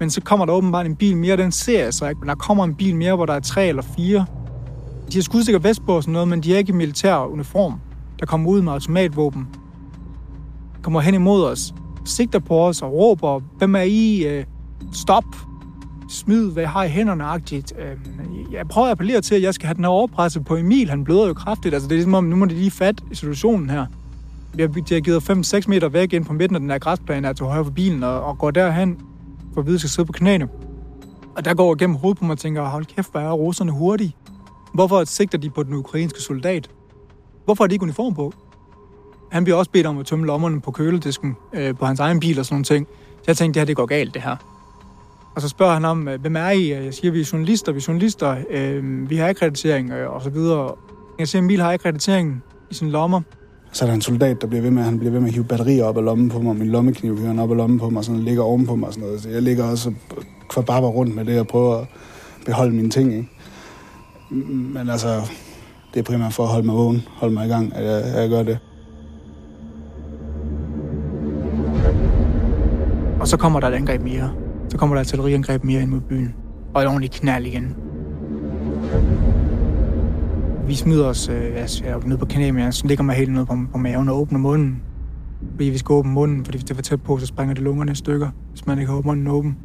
Men 0.00 0.10
så 0.10 0.20
kommer 0.20 0.46
der 0.46 0.52
åbenbart 0.52 0.86
en 0.86 0.96
bil 0.96 1.16
mere, 1.16 1.36
den 1.36 1.52
ser 1.52 1.84
jeg 1.84 1.94
så 1.94 2.08
ikke. 2.08 2.20
Men 2.20 2.28
der 2.28 2.34
kommer 2.34 2.64
en 2.64 2.74
bil 2.74 2.96
mere, 2.96 3.16
hvor 3.16 3.26
der 3.26 3.34
er 3.34 3.40
tre 3.40 3.66
eller 3.66 3.82
fire. 3.82 4.26
De 5.12 5.14
har 5.18 5.22
skudsikker 5.22 5.58
vest 5.58 5.86
på 5.86 5.96
og 5.96 6.02
sådan 6.02 6.12
noget, 6.12 6.28
men 6.28 6.40
de 6.40 6.54
er 6.54 6.58
ikke 6.58 6.70
i 6.70 6.76
militær 6.76 7.16
uniform. 7.16 7.80
Der 8.20 8.26
kommer 8.26 8.50
ud 8.50 8.62
med 8.62 8.72
automatvåben. 8.72 9.48
Kommer 10.82 11.00
hen 11.00 11.14
imod 11.14 11.44
os, 11.44 11.74
sigter 12.04 12.38
på 12.38 12.66
os 12.66 12.82
og 12.82 12.92
råber, 12.92 13.40
hvem 13.58 13.74
er 13.74 13.82
I? 13.82 14.26
Øh, 14.26 14.44
stop! 14.92 15.24
Smid, 16.08 16.52
hvad 16.52 16.62
jeg 16.62 16.70
har 16.70 16.84
i 16.84 16.88
hænderne, 16.88 17.24
agtigt. 17.24 17.72
Øh, 17.78 17.96
jeg 18.52 18.68
prøver 18.68 18.86
at 18.86 18.90
appellere 18.90 19.20
til, 19.20 19.34
at 19.34 19.42
jeg 19.42 19.54
skal 19.54 19.66
have 19.66 19.74
den 19.74 19.84
her 19.84 19.90
overpresse 19.90 20.40
på 20.40 20.56
Emil. 20.56 20.90
Han 20.90 21.04
bløder 21.04 21.26
jo 21.26 21.34
kraftigt. 21.34 21.74
Altså, 21.74 21.88
det 21.88 21.92
er 21.92 21.96
ligesom 21.96 22.14
om, 22.14 22.24
nu 22.24 22.36
må 22.36 22.44
de 22.44 22.54
lige 22.54 22.70
fat 22.70 23.02
i 23.10 23.14
situationen 23.14 23.70
her. 23.70 23.86
Vi 24.54 24.62
har, 24.62 24.68
de 24.68 25.00
givet 25.00 25.30
5-6 25.30 25.68
meter 25.68 25.88
væk 25.88 26.12
ind 26.12 26.24
på 26.24 26.32
midten 26.32 26.56
af 26.56 26.60
den 26.60 26.70
her 26.70 26.78
græsplæne, 26.78 27.28
er 27.28 27.32
til 27.32 27.46
højre 27.46 27.64
for 27.64 27.70
bilen, 27.70 28.02
og, 28.02 28.22
og 28.22 28.38
går 28.38 28.50
derhen, 28.50 29.00
for 29.54 29.60
at 29.60 29.66
vide, 29.66 29.74
at 29.74 29.80
skal 29.80 29.90
sidde 29.90 30.06
på 30.06 30.12
knæene. 30.12 30.48
Og 31.36 31.44
der 31.44 31.54
går 31.54 31.70
jeg 31.70 31.78
gennem 31.78 31.96
hovedet 31.96 32.18
på 32.18 32.24
mig 32.24 32.32
og 32.32 32.38
tænker, 32.38 32.64
hold 32.64 32.84
kæft, 32.84 33.10
hvor 33.10 33.20
er 33.20 33.32
russerne 33.32 33.72
hurtige. 33.72 34.16
Hvorfor 34.74 35.04
sigter 35.04 35.38
de 35.38 35.50
på 35.50 35.62
den 35.62 35.74
ukrainske 35.74 36.20
soldat? 36.20 36.70
Hvorfor 37.44 37.64
har 37.64 37.68
de 37.68 37.74
ikke 37.74 37.82
uniform 37.82 38.14
på? 38.14 38.32
Han 39.32 39.44
bliver 39.44 39.56
også 39.56 39.70
bedt 39.70 39.86
om 39.86 39.98
at 39.98 40.06
tømme 40.06 40.26
lommerne 40.26 40.60
på 40.60 40.70
køledisken 40.70 41.36
øh, 41.52 41.76
på 41.76 41.86
hans 41.86 42.00
egen 42.00 42.20
bil 42.20 42.38
og 42.38 42.44
sådan 42.44 42.54
nogle 42.54 42.64
ting. 42.64 42.86
Så 43.16 43.24
jeg 43.26 43.36
tænkte, 43.36 43.60
det 43.60 43.60
her 43.60 43.66
det 43.66 43.76
går 43.76 43.86
galt, 43.86 44.14
det 44.14 44.22
her. 44.22 44.36
Og 45.34 45.42
så 45.42 45.48
spørger 45.48 45.72
han 45.74 45.84
om, 45.84 46.08
øh, 46.08 46.20
hvem 46.20 46.36
er 46.36 46.50
I? 46.50 46.72
Jeg 46.72 46.94
siger, 46.94 47.12
vi 47.12 47.20
er 47.20 47.30
journalister, 47.32 47.72
vi 47.72 47.78
er 47.78 47.84
journalister, 47.88 48.36
øh, 48.50 49.10
vi 49.10 49.16
har 49.16 49.28
akkreditering 49.28 49.90
øh, 49.90 50.10
og 50.14 50.22
så 50.22 50.30
videre. 50.30 50.74
Jeg 51.18 51.28
siger, 51.28 51.42
Emil 51.42 51.60
har 51.60 51.72
akkrediteringen 51.72 52.42
i 52.70 52.74
sine 52.74 52.90
lommer. 52.90 53.20
Så 53.72 53.84
er 53.84 53.86
der 53.86 53.94
en 53.94 54.02
soldat, 54.02 54.40
der 54.40 54.46
bliver 54.46 54.62
ved 54.62 54.70
med, 54.70 54.82
han 54.82 54.98
bliver 54.98 55.12
ved 55.12 55.20
med 55.20 55.28
at 55.28 55.34
hive 55.34 55.44
batterier 55.44 55.84
op 55.84 55.96
af 55.96 56.04
lommen 56.04 56.28
på 56.28 56.40
mig, 56.40 56.56
min 56.56 56.68
lommekniv 56.68 57.16
hiver 57.16 57.28
han 57.28 57.38
op 57.38 57.50
af 57.50 57.56
lommen 57.56 57.78
på 57.78 57.90
mig, 57.90 58.04
sådan 58.04 58.20
ligger 58.20 58.42
oven 58.42 58.66
på 58.66 58.76
mig. 58.76 58.92
Sådan 58.92 59.04
noget. 59.04 59.20
Så 59.20 59.28
jeg 59.28 59.42
ligger 59.42 59.64
også 59.64 59.92
kvabarber 60.48 60.88
rundt 60.88 61.14
med 61.14 61.24
det 61.24 61.40
og 61.40 61.46
prøver 61.46 61.76
at 61.76 61.86
beholde 62.46 62.74
mine 62.76 62.90
ting. 62.90 63.14
Ikke? 63.14 63.28
Men 64.74 64.90
altså, 64.90 65.20
det 65.94 66.00
er 66.00 66.04
primært 66.04 66.32
for 66.32 66.42
at 66.42 66.48
holde 66.48 66.66
mig 66.66 66.76
vågen, 66.76 67.02
holde 67.08 67.34
mig 67.34 67.46
i 67.46 67.48
gang, 67.48 67.74
at 67.74 67.84
jeg, 67.84 68.02
at 68.02 68.22
jeg 68.22 68.30
gør 68.30 68.42
det. 68.42 68.58
Og 73.20 73.28
så 73.28 73.36
kommer 73.36 73.60
der 73.60 73.68
et 73.68 73.74
angreb 73.74 74.02
mere. 74.02 74.32
Så 74.68 74.78
kommer 74.78 74.96
der 74.96 75.00
et 75.00 75.06
artilleriangreb 75.06 75.64
mere 75.64 75.82
ind 75.82 75.90
mod 75.90 76.00
byen. 76.00 76.34
Og 76.74 76.82
et 76.82 76.88
ordentligt 76.88 77.12
knald 77.12 77.46
igen. 77.46 77.76
Vi 80.68 80.74
smider 80.74 81.06
os 81.06 81.28
øh, 81.28 81.54
jeg 81.54 81.68
er 81.84 82.06
ned 82.06 82.16
på 82.16 82.26
knæ, 82.26 82.50
men 82.50 82.62
jeg 82.62 82.72
ligger 82.84 83.04
mig 83.04 83.14
helt 83.14 83.32
ned 83.32 83.46
på, 83.46 83.56
på 83.72 83.78
maven 83.78 84.08
og 84.08 84.20
åbner 84.20 84.38
munden. 84.38 84.82
Fordi 85.50 85.64
vi 85.64 85.78
skal 85.78 85.92
åbne 85.92 86.12
munden, 86.12 86.44
fordi 86.44 86.58
hvis 86.58 86.64
det 86.64 86.76
var 86.76 86.82
tæt 86.82 87.02
på, 87.02 87.18
så 87.18 87.26
springer 87.26 87.54
det 87.54 87.64
lungerne 87.64 87.92
i 87.92 87.94
stykker, 87.94 88.28
hvis 88.50 88.66
man 88.66 88.78
ikke 88.78 88.92
har 88.92 89.00
munden 89.04 89.26
åben. 89.26 89.58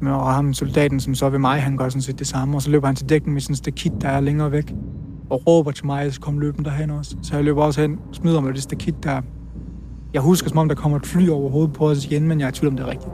Men 0.00 0.12
og 0.12 0.34
ham 0.34 0.54
soldaten, 0.54 1.00
som 1.00 1.14
så 1.14 1.26
er 1.26 1.30
ved 1.30 1.38
mig, 1.38 1.62
han 1.62 1.76
gør 1.76 1.88
sådan 1.88 2.02
set 2.02 2.18
det 2.18 2.26
samme, 2.26 2.56
og 2.56 2.62
så 2.62 2.70
løber 2.70 2.86
han 2.86 2.96
til 2.96 3.08
dækken 3.08 3.32
med 3.32 3.40
sådan 3.40 3.52
et 3.52 3.58
stakit, 3.58 3.92
der 4.00 4.08
er 4.08 4.20
længere 4.20 4.52
væk, 4.52 4.74
og 5.30 5.46
råber 5.46 5.70
til 5.70 5.86
mig, 5.86 5.98
at 5.98 6.04
jeg 6.04 6.12
skal 6.12 6.22
komme 6.22 6.40
løben 6.40 6.64
derhen 6.64 6.90
også. 6.90 7.16
Så 7.22 7.36
jeg 7.36 7.44
løber 7.44 7.62
også 7.62 7.80
hen, 7.80 7.98
smider 8.12 8.40
mig 8.40 8.54
det 8.54 8.62
stakit 8.62 9.04
der. 9.04 9.22
Jeg 10.14 10.22
husker, 10.22 10.48
som 10.48 10.58
om 10.58 10.68
der 10.68 10.74
kommer 10.74 10.98
et 10.98 11.06
fly 11.06 11.28
over 11.28 11.50
hovedet 11.50 11.72
på 11.72 11.88
os 11.88 12.04
igen, 12.04 12.28
men 12.28 12.40
jeg 12.40 12.46
er 12.46 12.50
i 12.50 12.52
tvivl 12.52 12.72
om 12.72 12.76
det 12.76 12.86
er 12.86 12.90
rigtigt. 12.90 13.12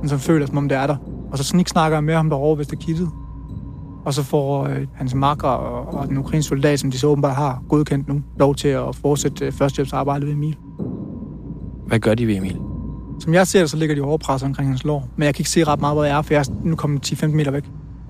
Men 0.00 0.08
så 0.08 0.18
føler 0.18 0.46
som 0.46 0.56
om 0.56 0.68
det 0.68 0.78
er 0.78 0.86
der. 0.86 0.96
Og 1.30 1.38
så 1.38 1.44
snik 1.44 1.68
snakker 1.68 1.96
jeg 1.96 2.04
med 2.04 2.14
ham 2.14 2.30
derovre 2.30 2.58
ved 2.58 2.64
stakittet. 2.64 3.08
Og 4.04 4.14
så 4.14 4.22
får 4.22 4.64
øh, 4.64 4.86
hans 4.94 5.14
makker 5.14 5.48
og, 5.48 6.00
og 6.00 6.08
den 6.08 6.18
ukrainske 6.18 6.48
soldat, 6.48 6.80
som 6.80 6.90
de 6.90 6.98
så 6.98 7.06
åbenbart 7.06 7.36
har 7.36 7.62
godkendt 7.68 8.08
nu, 8.08 8.22
lov 8.38 8.54
til 8.54 8.68
at 8.68 8.94
fortsætte 8.94 9.46
øh, 9.46 9.52
førstehjælpsarbejdet 9.52 10.26
ved 10.26 10.34
Emil. 10.34 10.56
Hvad 11.86 11.98
gør 11.98 12.14
de 12.14 12.26
ved 12.26 12.36
Emil? 12.36 12.58
Som 13.20 13.34
jeg 13.34 13.46
ser 13.46 13.60
det, 13.60 13.70
så 13.70 13.76
ligger 13.76 13.94
de 13.94 14.00
overpresset 14.00 14.46
omkring 14.46 14.68
hans 14.68 14.84
lår. 14.84 15.08
Men 15.16 15.26
jeg 15.26 15.34
kan 15.34 15.40
ikke 15.40 15.50
se 15.50 15.64
ret 15.64 15.80
meget, 15.80 15.96
hvor 15.96 16.04
jeg 16.04 16.18
er, 16.18 16.22
for 16.22 16.34
jeg 16.34 16.40
er 16.40 16.52
nu 16.64 16.76
kommet 16.76 17.12
10-15 17.12 17.26
meter 17.26 17.50
væk. 17.50 17.64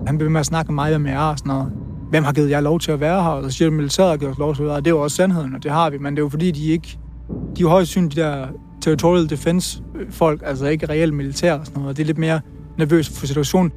Han 0.07 0.17
bliver 0.17 0.31
med 0.31 0.39
at 0.39 0.45
snakke 0.45 0.71
med 0.71 0.75
mig, 0.75 0.89
hvem 0.91 1.05
jeg 1.05 1.13
er 1.13 1.31
og 1.31 1.37
sådan 1.37 1.49
noget. 1.49 1.71
Hvem 2.09 2.23
har 2.23 2.33
givet 2.33 2.49
jer 2.49 2.59
lov 2.59 2.79
til 2.79 2.91
at 2.91 2.99
være 2.99 3.23
her? 3.23 3.29
Og 3.29 3.43
så 3.43 3.57
siger 3.57 3.69
at 3.69 3.73
militæret 3.73 4.09
har 4.09 4.17
givet 4.17 4.31
os 4.31 4.37
lov 4.37 4.55
til 4.55 4.61
at 4.61 4.65
være 4.65 4.75
her. 4.75 4.81
Det 4.81 4.87
er 4.87 4.95
jo 4.95 5.01
også 5.01 5.15
sandheden, 5.15 5.55
og 5.55 5.63
det 5.63 5.71
har 5.71 5.89
vi. 5.89 5.97
Men 5.97 6.13
det 6.13 6.19
er 6.19 6.23
jo 6.23 6.29
fordi, 6.29 6.51
de 6.51 6.65
ikke... 6.65 6.99
De 7.29 7.59
er 7.59 7.61
jo 7.61 7.69
højst 7.69 7.91
syn, 7.91 8.09
de 8.09 8.15
der 8.15 8.47
territorial 8.81 9.29
defense 9.29 9.83
folk, 10.09 10.41
altså 10.45 10.65
ikke 10.65 10.89
reelt 10.89 11.13
militær 11.13 11.53
og 11.53 11.65
sådan 11.65 11.79
noget. 11.79 11.89
Og 11.89 11.97
det 11.97 12.03
er 12.03 12.07
lidt 12.07 12.17
mere 12.17 12.41
nervøst 12.77 13.19
for 13.19 13.25
situationen. 13.25 13.71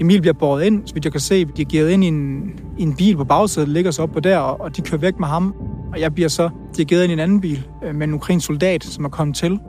Emil 0.00 0.20
bliver 0.20 0.34
båret 0.34 0.64
ind, 0.64 0.86
så 0.86 0.94
vidt 0.94 1.04
jeg 1.04 1.12
kan 1.12 1.20
se. 1.20 1.44
De 1.44 1.62
er 1.62 1.66
givet 1.66 1.90
ind 1.90 2.04
i 2.04 2.06
en, 2.06 2.50
i 2.78 2.82
en 2.82 2.96
bil 2.96 3.16
på 3.16 3.24
bagsædet, 3.24 3.68
ligger 3.68 3.90
så 3.90 4.02
op 4.02 4.10
på 4.10 4.20
der, 4.20 4.38
og 4.38 4.60
og 4.60 4.76
de 4.76 4.82
kører 4.82 5.00
væk 5.00 5.18
med 5.18 5.28
ham. 5.28 5.54
Og 5.92 6.00
jeg 6.00 6.14
bliver 6.14 6.28
så 6.28 6.50
dirigeret 6.76 7.02
ind 7.04 7.10
i 7.10 7.12
en 7.12 7.18
anden 7.18 7.40
bil 7.40 7.68
øh, 7.84 7.94
med 7.94 8.08
en 8.08 8.14
ukrainsk 8.14 8.46
soldat, 8.46 8.84
som 8.84 9.04
er 9.04 9.08
kommet 9.08 9.36
til 9.36 9.60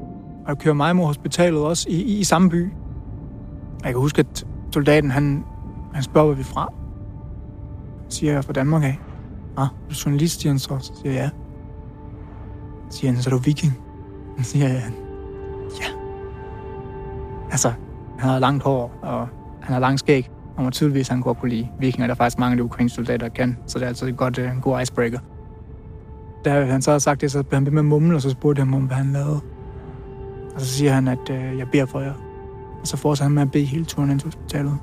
og 0.48 0.58
kører 0.58 0.76
mig 0.76 0.96
mod 0.96 1.06
hospitalet 1.06 1.62
også 1.62 1.90
i, 1.90 2.02
i, 2.02 2.20
i 2.20 2.24
samme 2.24 2.50
by. 2.50 2.72
Jeg 3.84 3.92
kan 3.92 4.02
huske, 4.02 4.20
at 4.20 4.46
soldaten, 4.74 5.12
han, 5.12 5.44
han 5.94 6.04
spørger, 6.04 6.26
hvor 6.26 6.36
vi 6.36 6.42
er 6.42 6.46
fra. 6.46 6.74
Så 8.10 8.18
siger 8.18 8.34
jeg, 8.34 8.44
fra 8.44 8.54
Danmark 8.54 8.84
af. 8.84 9.00
Ah, 9.58 9.68
du 9.90 9.90
er 9.90 10.04
journalist, 10.06 10.42
siger 10.42 10.52
han 10.52 10.60
så. 10.60 10.78
Så 10.80 10.92
siger 11.02 11.14
jeg, 11.14 11.22
ja. 11.22 11.30
Så 12.90 12.98
siger 12.98 13.12
han, 13.12 13.22
så 13.22 13.30
er 13.30 13.34
du 13.34 13.38
viking. 13.38 13.80
Så 14.38 14.44
siger 14.44 14.68
jeg, 14.68 14.84
ja. 15.82 15.86
Altså, 17.52 17.72
han 18.20 18.30
har 18.30 18.40
langt 18.40 18.64
hår, 18.64 19.00
og 19.02 19.28
han 19.70 19.74
har 19.74 19.80
lang 19.80 20.00
skæg. 20.00 20.30
Og 20.58 20.64
må 20.64 20.70
tydeligvis, 20.70 21.08
han 21.08 21.22
godt 21.22 21.40
kunne 21.40 21.50
lide 21.50 21.68
vikinger. 21.80 22.08
Der 22.08 22.14
er 22.14 22.18
faktisk 22.18 22.40
mange 22.40 22.52
af 22.52 22.58
de 22.58 22.64
ukrainske 22.64 22.96
soldater, 22.96 23.28
der 23.28 23.34
kan. 23.34 23.58
Så 23.68 23.80
det 23.80 23.84
er 23.86 23.88
altså 23.88 24.06
et 24.06 24.18
godt, 24.18 24.38
uh, 24.38 24.44
en 24.44 24.62
god 24.62 24.82
icebreaker. 24.82 25.20
Da 26.46 26.66
han 26.66 26.82
så 26.82 26.92
har 26.92 27.00
sagt 27.00 27.22
det, 27.22 27.32
så 27.32 27.44
blev 27.44 27.62
han 27.62 27.74
med 27.74 27.84
mumlen, 27.84 28.16
og 28.16 28.22
så 28.22 28.30
spurgte 28.30 28.60
han 28.60 28.74
om, 28.74 28.82
hvad 28.82 28.98
han 28.98 29.14
lavede. 29.14 29.40
Og 30.56 30.62
så 30.62 30.68
siger 30.68 30.92
han, 30.92 31.08
at 31.08 31.30
øh, 31.32 31.58
jeg 31.58 31.68
beder 31.72 31.86
for 31.86 32.00
jer. 32.00 32.14
Og 32.82 32.88
så 32.88 32.98
fortsætter 32.98 33.24
han 33.24 33.34
med 33.34 33.42
at 33.42 33.52
bede 33.52 33.66
hele 33.66 33.86
turen 33.86 34.12
ind 34.12 34.20
til 34.20 34.28
hospitalet. 34.28 34.78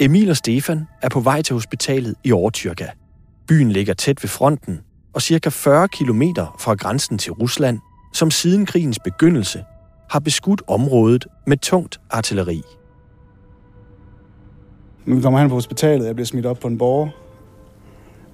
Emil 0.00 0.30
og 0.30 0.36
Stefan 0.36 0.88
er 1.02 1.08
på 1.08 1.20
vej 1.20 1.42
til 1.42 1.54
hospitalet 1.54 2.14
i 2.24 2.32
Overtyrka. 2.32 2.86
Byen 3.48 3.70
ligger 3.70 3.94
tæt 3.94 4.22
ved 4.22 4.28
fronten 4.28 4.80
og 5.12 5.22
cirka 5.22 5.48
40 5.48 5.88
km 5.88 6.22
fra 6.58 6.74
grænsen 6.74 7.18
til 7.18 7.32
Rusland, 7.32 7.78
som 8.12 8.30
siden 8.30 8.66
krigens 8.66 8.98
begyndelse 9.04 9.64
har 10.10 10.20
beskudt 10.20 10.62
området 10.66 11.26
med 11.46 11.56
tungt 11.56 12.00
artilleri. 12.10 12.62
Nu 15.04 15.20
kommer 15.20 15.38
han 15.38 15.48
på 15.48 15.54
hospitalet, 15.54 16.06
jeg 16.06 16.14
bliver 16.14 16.26
smidt 16.26 16.46
op 16.46 16.58
på 16.58 16.68
en 16.68 16.78
borger. 16.78 17.08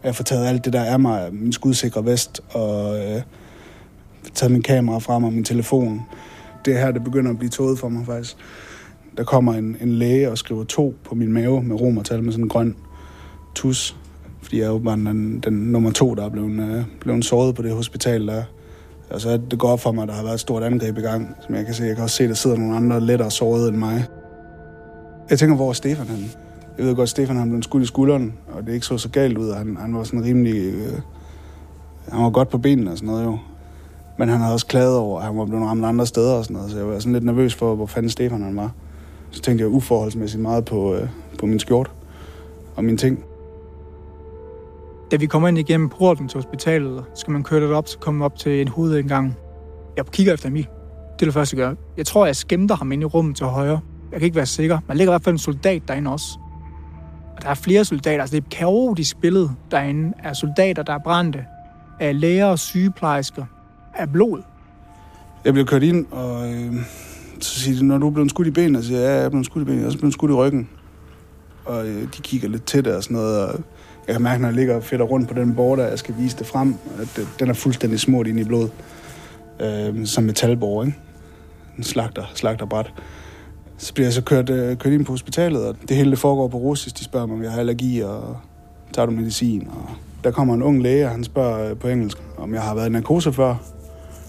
Jeg 0.04 0.14
får 0.14 0.24
taget 0.24 0.46
alt 0.46 0.64
det, 0.64 0.72
der 0.72 0.80
er 0.80 0.96
mig, 0.96 1.34
min 1.34 1.52
skudsikre 1.52 2.04
vest, 2.04 2.40
og 2.50 2.98
øh, 2.98 3.22
taget 4.34 4.52
min 4.52 4.62
kamera 4.62 4.98
frem 4.98 5.24
og 5.24 5.32
min 5.32 5.44
telefon. 5.44 6.02
Det 6.64 6.74
er 6.74 6.78
her, 6.78 6.90
det 6.90 7.04
begynder 7.04 7.30
at 7.30 7.38
blive 7.38 7.50
tåget 7.50 7.78
for 7.78 7.88
mig 7.88 8.06
faktisk. 8.06 8.36
Der 9.16 9.24
kommer 9.24 9.54
en, 9.54 9.76
en 9.80 9.92
læge 9.92 10.30
og 10.30 10.38
skriver 10.38 10.64
to 10.64 10.94
på 11.04 11.14
min 11.14 11.32
mave 11.32 11.62
med 11.62 11.80
romertal 11.80 12.22
med 12.22 12.32
sådan 12.32 12.44
en 12.44 12.48
grøn 12.48 12.76
tus. 13.54 13.96
Fordi 14.46 14.60
jeg 14.60 14.66
er 14.66 14.70
åbenbart 14.70 14.98
den, 14.98 15.40
den 15.40 15.52
nummer 15.52 15.90
to, 15.90 16.14
der 16.14 16.24
er 16.24 16.28
blevet, 16.28 16.60
øh, 16.60 16.84
blevet 17.00 17.24
såret 17.24 17.54
på 17.54 17.62
det 17.62 17.72
hospital 17.72 18.26
der. 18.26 18.42
Og 19.10 19.20
så 19.20 19.40
det 19.50 19.58
går 19.58 19.68
op 19.68 19.80
for 19.80 19.92
mig, 19.92 20.02
at 20.02 20.08
der 20.08 20.14
har 20.14 20.22
været 20.22 20.34
et 20.34 20.40
stort 20.40 20.62
angreb 20.62 20.98
i 20.98 21.00
gang, 21.00 21.36
som 21.46 21.54
jeg 21.54 21.64
kan 21.64 21.74
se. 21.74 21.84
Jeg 21.84 21.94
kan 21.94 22.02
også 22.02 22.16
se, 22.16 22.22
at 22.22 22.28
der 22.28 22.34
sidder 22.34 22.56
nogle 22.56 22.76
andre 22.76 23.00
lettere 23.00 23.30
sårede 23.30 23.68
end 23.68 23.76
mig. 23.76 24.04
Jeg 25.30 25.38
tænker, 25.38 25.56
hvor 25.56 25.68
er 25.68 25.72
Stefan 25.72 26.06
han? 26.06 26.18
Jeg 26.78 26.86
ved 26.86 26.94
godt, 26.94 27.02
at 27.02 27.08
Stefan 27.08 27.36
han 27.36 27.50
blev 27.50 27.62
skudt 27.62 27.82
i 27.82 27.86
skulderen, 27.86 28.32
og 28.52 28.66
det 28.66 28.74
ikke 28.74 28.86
så 28.86 28.98
så 28.98 29.08
galt 29.08 29.38
ud. 29.38 29.52
Han, 29.52 29.76
han 29.80 29.94
var 29.94 30.04
sådan 30.04 30.24
rimelig... 30.24 30.74
Øh, 30.74 31.00
Han 32.12 32.22
var 32.22 32.30
godt 32.30 32.48
på 32.48 32.58
benene 32.58 32.90
og 32.90 32.96
sådan 32.98 33.06
noget 33.06 33.24
jo. 33.24 33.38
Men 34.18 34.28
han 34.28 34.40
havde 34.40 34.54
også 34.54 34.66
klaget 34.66 34.96
over, 34.96 35.20
at 35.20 35.26
han 35.26 35.38
var 35.38 35.44
blevet 35.44 35.66
ramt 35.66 35.84
andre 35.84 36.06
steder 36.06 36.34
og 36.34 36.44
sådan 36.44 36.56
noget, 36.56 36.70
så 36.70 36.78
jeg 36.78 36.88
var 36.88 36.98
sådan 36.98 37.12
lidt 37.12 37.24
nervøs 37.24 37.54
for, 37.54 37.74
hvor 37.74 37.86
fanden 37.86 38.10
Stefan 38.10 38.42
han 38.42 38.56
var. 38.56 38.70
Så 39.30 39.42
tænkte 39.42 39.62
jeg 39.62 39.70
uforholdsmæssigt 39.70 40.42
meget 40.42 40.64
på, 40.64 40.94
øh, 40.94 41.08
på 41.38 41.46
min 41.46 41.58
skjort 41.58 41.90
og 42.76 42.84
mine 42.84 42.96
ting. 42.96 43.24
Da 45.10 45.16
vi 45.16 45.26
kommer 45.26 45.48
ind 45.48 45.58
igennem 45.58 45.88
porten 45.88 46.28
til 46.28 46.38
hospitalet, 46.38 47.04
skal 47.14 47.30
man 47.30 47.42
køre 47.42 47.60
det 47.60 47.70
op, 47.70 47.88
så 47.88 47.98
kommer 47.98 48.24
op 48.24 48.36
til 48.36 48.60
en 48.60 48.68
hovedindgang. 48.68 49.36
Jeg 49.96 50.06
kigger 50.06 50.32
efter 50.32 50.48
Emil. 50.48 50.62
Det 51.18 51.22
er 51.22 51.26
det 51.26 51.34
første, 51.34 51.56
jeg 51.56 51.66
gør. 51.66 51.74
Jeg 51.96 52.06
tror, 52.06 52.26
jeg 52.26 52.36
skæmter 52.36 52.76
ham 52.76 52.92
ind 52.92 53.02
i 53.02 53.04
rummet 53.04 53.36
til 53.36 53.46
højre. 53.46 53.80
Jeg 54.12 54.20
kan 54.20 54.24
ikke 54.24 54.36
være 54.36 54.46
sikker. 54.46 54.78
Man 54.88 54.96
ligger 54.96 55.12
i 55.12 55.14
hvert 55.14 55.24
fald 55.24 55.34
en 55.34 55.38
soldat 55.38 55.82
derinde 55.88 56.12
også. 56.12 56.38
Og 57.36 57.42
der 57.42 57.48
er 57.48 57.54
flere 57.54 57.84
soldater. 57.84 58.20
Altså, 58.20 58.36
det 58.36 58.42
er 58.42 58.46
et 58.46 58.52
kaotisk 58.52 59.20
billede 59.20 59.50
derinde 59.70 60.12
af 60.24 60.36
soldater, 60.36 60.82
der 60.82 60.92
er 60.92 60.98
brændte. 60.98 61.44
Af 62.00 62.20
læger 62.20 62.46
og 62.46 62.58
sygeplejersker. 62.58 63.44
Af 63.94 64.12
blod. 64.12 64.42
Jeg 65.44 65.52
blev 65.52 65.66
kørt 65.66 65.82
ind, 65.82 66.06
og 66.10 66.54
øh, 66.54 66.74
så 67.40 67.60
siger 67.60 67.78
de, 67.78 67.86
når 67.86 67.98
du 67.98 68.06
er 68.06 68.10
blevet 68.10 68.30
skudt 68.30 68.46
i 68.46 68.50
benene, 68.50 68.82
så 68.82 68.88
siger 68.88 69.00
jeg, 69.00 69.08
ja, 69.08 69.14
jeg 69.14 69.24
er 69.24 69.28
blevet 69.28 69.46
skudt 69.46 69.62
i 69.62 69.64
benene. 69.64 69.80
Jeg 69.80 69.84
er 69.84 69.86
også 69.86 69.98
blevet 69.98 70.14
skudt 70.14 70.30
i 70.30 70.34
ryggen. 70.34 70.68
Og 71.64 71.86
øh, 71.86 72.02
de 72.02 72.22
kigger 72.22 72.48
lidt 72.48 72.64
til 72.64 72.84
det 72.84 72.96
og 72.96 73.02
sådan 73.02 73.14
noget, 73.14 73.48
og 73.48 73.60
jeg 74.06 74.14
kan 74.14 74.22
mærke, 74.22 74.40
når 74.40 74.48
jeg 74.48 74.54
ligger 74.54 74.76
og 74.76 74.84
fedter 74.84 75.04
rundt 75.04 75.28
på 75.28 75.34
den 75.34 75.54
bord, 75.54 75.78
der 75.78 75.86
jeg 75.86 75.98
skal 75.98 76.14
vise 76.18 76.38
det 76.38 76.46
frem, 76.46 76.74
at 76.98 77.18
øh, 77.18 77.26
den 77.38 77.50
er 77.50 77.54
fuldstændig 77.54 78.00
smurt 78.00 78.26
ind 78.26 78.40
i 78.40 78.44
blod. 78.44 78.68
Øh, 79.60 80.06
som 80.06 80.24
metalborg, 80.24 80.86
ikke? 80.86 80.98
En 81.78 81.84
slagter, 81.84 82.24
slagterbræt. 82.34 82.92
Så 83.78 83.94
bliver 83.94 84.06
jeg 84.06 84.12
så 84.12 84.22
kørt, 84.22 84.50
øh, 84.50 84.76
kørt 84.76 84.92
ind 84.92 85.04
på 85.04 85.12
hospitalet, 85.12 85.66
og 85.66 85.76
det 85.88 85.96
hele 85.96 86.10
det 86.10 86.18
foregår 86.18 86.48
på 86.48 86.56
russisk. 86.56 86.98
De 86.98 87.04
spørger 87.04 87.26
mig, 87.26 87.36
om 87.36 87.42
jeg 87.42 87.52
har 87.52 87.60
allergi, 87.60 88.00
og 88.00 88.36
tager 88.92 89.06
du 89.06 89.12
medicin? 89.12 89.68
Og 89.68 89.90
der 90.24 90.30
kommer 90.30 90.54
en 90.54 90.62
ung 90.62 90.82
læge, 90.82 91.04
og 91.04 91.10
han 91.10 91.24
spørger 91.24 91.70
øh, 91.70 91.76
på 91.76 91.88
engelsk, 91.88 92.18
om 92.36 92.54
jeg 92.54 92.62
har 92.62 92.74
været 92.74 92.86
i 92.86 92.92
narkose 92.92 93.32
før. 93.32 93.54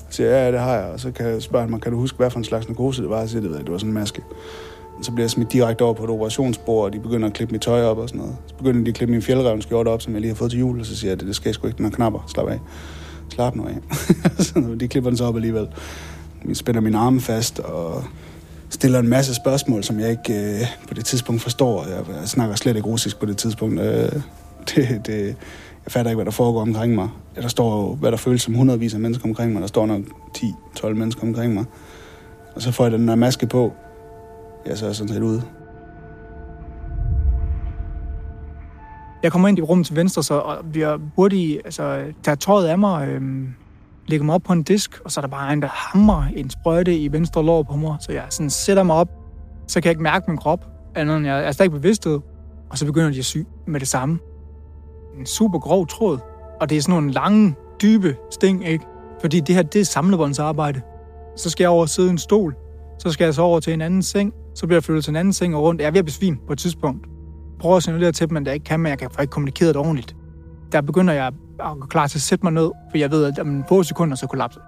Så 0.09 0.15
siger 0.15 0.29
jeg, 0.29 0.45
ja, 0.45 0.51
det 0.51 0.59
har 0.59 0.75
jeg. 0.75 0.85
Og 0.85 0.99
så 0.99 1.11
kan 1.11 1.27
jeg 1.27 1.41
spørge 1.41 1.67
mig, 1.67 1.81
kan 1.81 1.91
du 1.91 1.97
huske, 1.97 2.17
hvad 2.17 2.29
for 2.29 2.37
en 2.37 2.43
slags 2.43 2.67
narkose 2.67 3.01
det 3.01 3.09
var? 3.09 3.19
Jeg 3.19 3.29
siger, 3.29 3.41
det 3.41 3.49
ved 3.49 3.57
jeg, 3.57 3.65
det 3.65 3.71
var 3.71 3.77
sådan 3.77 3.89
en 3.89 3.93
maske. 3.93 4.21
Så 5.01 5.11
bliver 5.11 5.23
jeg 5.23 5.31
smidt 5.31 5.53
direkte 5.53 5.81
over 5.81 5.93
på 5.93 6.03
et 6.03 6.09
operationsbord, 6.09 6.85
og 6.85 6.93
de 6.93 6.99
begynder 6.99 7.27
at 7.27 7.33
klippe 7.33 7.51
mit 7.51 7.61
tøj 7.61 7.83
op 7.83 7.97
og 7.97 8.09
sådan 8.09 8.21
noget. 8.21 8.35
Så 8.47 8.55
begynder 8.55 8.83
de 8.83 8.89
at 8.89 8.95
klippe 8.95 9.11
min 9.11 9.21
fjeldrevnskjorte 9.21 9.89
op, 9.89 10.01
som 10.01 10.13
jeg 10.13 10.21
lige 10.21 10.29
har 10.29 10.35
fået 10.35 10.51
til 10.51 10.59
jul, 10.59 10.79
og 10.79 10.85
så 10.85 10.95
siger 10.95 11.11
jeg, 11.11 11.19
det, 11.19 11.27
det 11.27 11.35
skal 11.35 11.49
jeg 11.49 11.55
sgu 11.55 11.67
ikke, 11.67 11.77
den 11.77 11.85
har 11.85 11.91
knapper, 11.91 12.23
slap 12.27 12.47
af. 12.47 12.59
Slap 13.29 13.55
nu 13.55 13.67
af. 13.67 13.77
så 14.45 14.75
de 14.79 14.87
klipper 14.87 15.09
den 15.09 15.17
så 15.17 15.25
op 15.25 15.35
alligevel. 15.35 15.67
Vi 16.45 16.55
spænder 16.55 16.81
min 16.81 16.95
arme 16.95 17.21
fast, 17.21 17.59
og 17.59 18.03
stiller 18.69 18.99
en 18.99 19.07
masse 19.07 19.35
spørgsmål, 19.35 19.83
som 19.83 19.99
jeg 19.99 20.09
ikke 20.09 20.33
øh, 20.33 20.61
på 20.87 20.93
det 20.93 21.05
tidspunkt 21.05 21.41
forstår. 21.41 21.85
Jeg, 21.85 22.19
jeg 22.19 22.27
snakker 22.27 22.55
slet 22.55 22.75
ikke 22.75 22.87
russisk 22.87 23.19
på 23.19 23.25
det 23.25 23.37
tidspunkt. 23.37 23.79
Øh, 23.79 24.11
det, 24.75 25.01
det, 25.05 25.35
jeg 25.85 25.91
fatter 25.91 26.11
ikke, 26.11 26.15
hvad 26.15 26.25
der 26.25 26.31
foregår 26.31 26.61
omkring 26.61 26.95
mig. 26.95 27.09
Der 27.35 27.47
står 27.47 27.81
jo, 27.81 27.95
hvad 27.95 28.11
der 28.11 28.17
føles 28.17 28.41
som 28.41 28.53
hundredvis 28.53 28.93
af 28.93 28.99
mennesker 28.99 29.25
omkring 29.25 29.53
mig. 29.53 29.61
Der 29.61 29.67
står 29.67 29.85
nok 29.85 30.01
10-12 30.37 30.87
mennesker 30.87 31.21
omkring 31.21 31.53
mig. 31.53 31.65
Og 32.55 32.61
så 32.61 32.71
får 32.71 32.83
jeg 32.83 32.91
den 32.91 33.07
der 33.07 33.15
maske 33.15 33.47
på. 33.47 33.73
Ja, 34.67 34.75
så 34.75 34.85
er 34.85 34.89
jeg 34.89 34.95
sådan 34.95 35.13
set 35.13 35.23
ude. 35.23 35.41
Jeg 39.23 39.31
kommer 39.31 39.47
ind 39.47 39.59
i 39.59 39.61
rummet 39.61 39.87
til 39.87 39.95
venstre, 39.95 40.23
så 40.23 40.33
og 40.33 40.65
bliver 40.71 40.97
hurtigt, 41.15 41.61
altså, 41.65 42.03
tager 42.23 42.35
tøjet 42.35 42.67
af 42.67 42.77
mig, 42.77 43.07
øhm, 43.07 43.53
lægger 44.07 44.25
mig 44.25 44.35
op 44.35 44.43
på 44.43 44.53
en 44.53 44.63
disk, 44.63 44.99
og 45.05 45.11
så 45.11 45.19
er 45.19 45.21
der 45.21 45.29
bare 45.29 45.53
en, 45.53 45.61
der 45.61 45.67
hammer 45.67 46.23
en 46.35 46.49
sprøjte 46.49 46.97
i 46.97 47.11
venstre 47.11 47.45
lår 47.45 47.63
på 47.63 47.75
mig, 47.75 47.97
så 47.99 48.11
jeg 48.11 48.23
sådan 48.29 48.49
sætter 48.49 48.83
mig 48.83 48.95
op, 48.95 49.09
så 49.67 49.81
kan 49.81 49.85
jeg 49.87 49.91
ikke 49.91 50.03
mærke 50.03 50.25
min 50.27 50.37
krop, 50.37 50.65
andet 50.95 51.17
end 51.17 51.25
jeg 51.25 51.47
er 51.47 51.51
stadig 51.51 51.71
bevidsthed, 51.71 52.19
og 52.69 52.77
så 52.77 52.85
begynder 52.85 53.11
de 53.11 53.19
at 53.19 53.25
sy 53.25 53.37
med 53.67 53.79
det 53.79 53.87
samme. 53.87 54.19
En 55.19 55.25
super 55.25 55.59
grov 55.59 55.87
tråd, 55.87 56.19
og 56.61 56.69
det 56.69 56.77
er 56.77 56.81
sådan 56.81 56.93
nogle 56.93 57.11
lange, 57.11 57.55
dybe 57.81 58.15
sting, 58.31 58.67
ikke? 58.67 58.85
Fordi 59.21 59.39
det 59.39 59.55
her, 59.55 59.61
det 59.61 59.81
er 59.81 59.85
samlebåndsarbejde. 59.85 60.81
Så 61.35 61.49
skal 61.49 61.63
jeg 61.63 61.69
over 61.69 61.81
og 61.81 61.89
sidde 61.89 62.07
i 62.09 62.11
en 62.11 62.17
stol, 62.17 62.55
så 62.99 63.11
skal 63.11 63.25
jeg 63.25 63.33
så 63.33 63.41
over 63.41 63.59
til 63.59 63.73
en 63.73 63.81
anden 63.81 64.03
seng, 64.03 64.33
så 64.57 64.67
bliver 64.67 64.77
jeg 64.77 64.83
flyttet 64.83 65.03
til 65.03 65.11
en 65.11 65.15
anden 65.15 65.33
seng 65.33 65.55
og 65.55 65.63
rundt. 65.63 65.81
Jeg 65.81 65.87
er 65.87 65.91
ved 65.91 65.99
at 65.99 66.05
besvime 66.05 66.37
på 66.47 66.53
et 66.53 66.59
tidspunkt. 66.59 67.07
Prøver 67.59 67.77
at 67.77 67.83
signalere 67.83 68.11
til 68.11 68.29
dem, 68.29 68.37
at 68.37 68.45
jeg 68.45 68.53
ikke 68.53 68.63
kan, 68.63 68.79
men 68.79 68.89
jeg 68.89 68.99
kan 68.99 69.09
ikke 69.21 69.31
kommunikere 69.31 69.67
det 69.67 69.75
ordentligt. 69.75 70.15
Der 70.71 70.81
begynder 70.81 71.13
jeg 71.13 71.27
at 71.27 71.33
gå 71.79 71.85
klar 71.87 72.07
til 72.07 72.17
at 72.17 72.21
sætte 72.21 72.45
mig 72.45 72.53
ned, 72.53 72.71
for 72.91 72.97
jeg 72.97 73.11
ved, 73.11 73.25
at 73.25 73.39
om 73.39 73.63
få 73.69 73.83
sekunder 73.83 74.15
så 74.15 74.27
kollapser. 74.27 74.61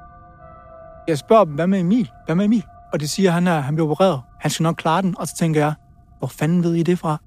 Jeg 1.08 1.18
spørger 1.18 1.46
dem, 1.46 1.54
hvad 1.54 1.68
med 1.68 1.80
Emil? 1.80 2.10
Hvad 2.26 2.36
med 2.36 2.46
Emil? 2.46 2.64
Og 2.94 3.00
det 3.00 3.10
siger, 3.10 3.30
at 3.30 3.34
han, 3.34 3.48
er, 3.48 3.60
han 3.60 3.76
bliver 3.76 3.88
opereret. 3.88 4.22
Han 4.40 4.52
skal 4.52 4.64
nok 4.64 4.76
klare 4.76 5.02
den. 5.02 5.16
Og 5.18 5.28
så 5.28 5.36
tænker 5.38 5.62
jeg, 5.62 5.74
hvor 6.20 6.28
fanden 6.28 6.64
ved 6.64 6.76
I 6.76 6.84
det 6.84 7.00
fra? 7.00 7.18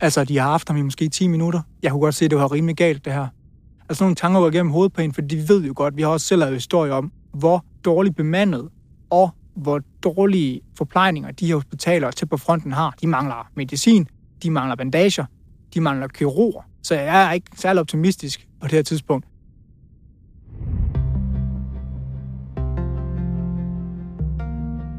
Altså, 0.00 0.24
de 0.24 0.38
har 0.38 0.50
haft 0.50 0.68
ham 0.68 0.76
i 0.76 0.82
måske 0.82 1.08
10 1.08 1.28
minutter. 1.28 1.60
Jeg 1.82 1.90
kunne 1.90 2.00
godt 2.00 2.14
se, 2.14 2.24
at 2.24 2.30
det 2.30 2.38
var 2.38 2.52
rimelig 2.52 2.76
galt, 2.76 3.04
det 3.04 3.12
her. 3.12 3.26
Altså, 3.88 4.04
nogle 4.04 4.16
tanker 4.16 4.40
går 4.40 4.48
igennem 4.48 4.72
hovedet 4.72 4.92
på 4.92 5.00
en, 5.00 5.14
for 5.14 5.20
de 5.20 5.48
ved 5.48 5.64
jo 5.64 5.72
godt, 5.76 5.96
vi 5.96 6.02
har 6.02 6.08
også 6.08 6.26
selv 6.26 6.38
lavet 6.38 6.54
historie 6.54 6.92
om, 6.92 7.12
hvor 7.32 7.64
dårligt 7.84 8.16
bemandet 8.16 8.68
og 9.10 9.30
hvor 9.58 9.80
dårlige 10.02 10.60
forplejninger 10.76 11.30
de 11.30 11.46
her 11.46 11.54
hospitaler 11.54 12.10
til 12.10 12.26
på 12.26 12.36
fronten 12.36 12.72
har. 12.72 12.94
De 13.00 13.06
mangler 13.06 13.50
medicin, 13.56 14.06
de 14.42 14.50
mangler 14.50 14.76
bandager, 14.76 15.24
de 15.74 15.80
mangler 15.80 16.08
kirurger. 16.08 16.62
Så 16.82 16.94
jeg 16.94 17.28
er 17.28 17.32
ikke 17.32 17.50
særlig 17.56 17.80
optimistisk 17.80 18.48
på 18.60 18.68
det 18.68 18.72
her 18.72 18.82
tidspunkt. 18.82 19.26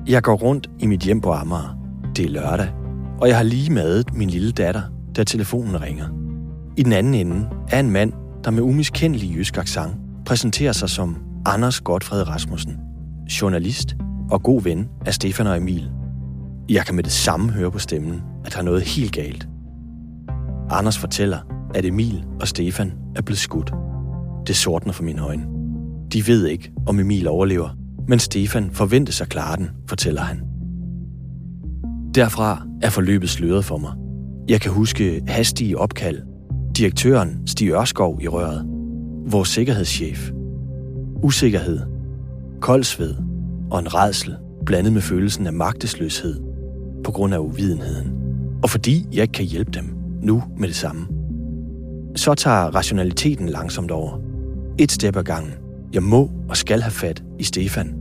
Jeg 0.07 0.23
går 0.23 0.35
rundt 0.35 0.69
i 0.79 0.87
mit 0.87 1.01
hjem 1.01 1.21
på 1.21 1.31
Amager. 1.31 1.77
Det 2.15 2.25
er 2.25 2.29
lørdag, 2.29 2.69
og 3.21 3.27
jeg 3.27 3.37
har 3.37 3.43
lige 3.43 3.73
madet 3.73 4.13
min 4.13 4.29
lille 4.29 4.51
datter, 4.51 4.81
da 5.15 5.23
telefonen 5.23 5.81
ringer. 5.81 6.07
I 6.77 6.83
den 6.83 6.93
anden 6.93 7.13
ende 7.13 7.49
er 7.71 7.79
en 7.79 7.91
mand, 7.91 8.13
der 8.43 8.51
med 8.51 8.61
umiskendelig 8.61 9.35
jysk 9.35 9.57
accent 9.57 9.95
præsenterer 10.25 10.71
sig 10.71 10.89
som 10.89 11.17
Anders 11.45 11.81
Godfred 11.81 12.27
Rasmussen, 12.27 12.77
journalist 13.41 13.95
og 14.31 14.43
god 14.43 14.61
ven 14.61 14.89
af 15.05 15.13
Stefan 15.13 15.47
og 15.47 15.57
Emil. 15.57 15.91
Jeg 16.69 16.85
kan 16.85 16.95
med 16.95 17.03
det 17.03 17.11
samme 17.11 17.51
høre 17.51 17.71
på 17.71 17.79
stemmen, 17.79 18.21
at 18.45 18.53
der 18.53 18.59
er 18.59 18.63
noget 18.63 18.81
helt 18.81 19.11
galt. 19.11 19.47
Anders 20.69 20.97
fortæller, 20.97 21.37
at 21.75 21.85
Emil 21.85 22.25
og 22.41 22.47
Stefan 22.47 22.93
er 23.15 23.21
blevet 23.21 23.39
skudt. 23.39 23.73
Det 24.47 24.55
sortner 24.55 24.93
for 24.93 25.03
mine 25.03 25.21
øjne. 25.21 25.45
De 26.13 26.27
ved 26.27 26.47
ikke, 26.47 26.71
om 26.87 26.99
Emil 26.99 27.27
overlever, 27.27 27.69
men 28.07 28.19
Stefan 28.19 28.71
forventer 28.71 29.13
sig 29.13 29.27
klare 29.27 29.57
den, 29.57 29.69
fortæller 29.87 30.21
han. 30.21 30.41
Derfra 32.15 32.67
er 32.81 32.89
forløbet 32.89 33.29
sløret 33.29 33.65
for 33.65 33.77
mig. 33.77 33.93
Jeg 34.49 34.61
kan 34.61 34.71
huske 34.71 35.21
hastige 35.27 35.77
opkald. 35.77 36.21
Direktøren 36.77 37.47
Stig 37.47 37.71
Ørskov 37.71 38.19
i 38.21 38.27
røret. 38.27 38.65
Vores 39.31 39.49
sikkerhedschef. 39.49 40.31
Usikkerhed. 41.23 41.79
Koldsved 42.61 43.15
og 43.71 43.79
en 43.79 43.93
redsel 43.93 44.37
blandet 44.65 44.93
med 44.93 45.01
følelsen 45.01 45.47
af 45.47 45.53
magtesløshed 45.53 46.41
på 47.03 47.11
grund 47.11 47.33
af 47.33 47.37
uvidenheden. 47.37 48.11
Og 48.63 48.69
fordi 48.69 49.07
jeg 49.13 49.21
ikke 49.21 49.31
kan 49.31 49.45
hjælpe 49.45 49.71
dem 49.71 49.85
nu 50.21 50.43
med 50.57 50.67
det 50.67 50.75
samme. 50.75 51.07
Så 52.15 52.33
tager 52.33 52.75
rationaliteten 52.75 53.49
langsomt 53.49 53.91
over. 53.91 54.19
Et 54.79 54.91
step 54.91 55.15
ad 55.15 55.23
gangen. 55.23 55.53
Jeg 55.93 56.03
må 56.03 56.31
og 56.49 56.57
skal 56.57 56.81
have 56.81 56.91
fat 56.91 57.23
i 57.39 57.43
Stefan. 57.43 57.95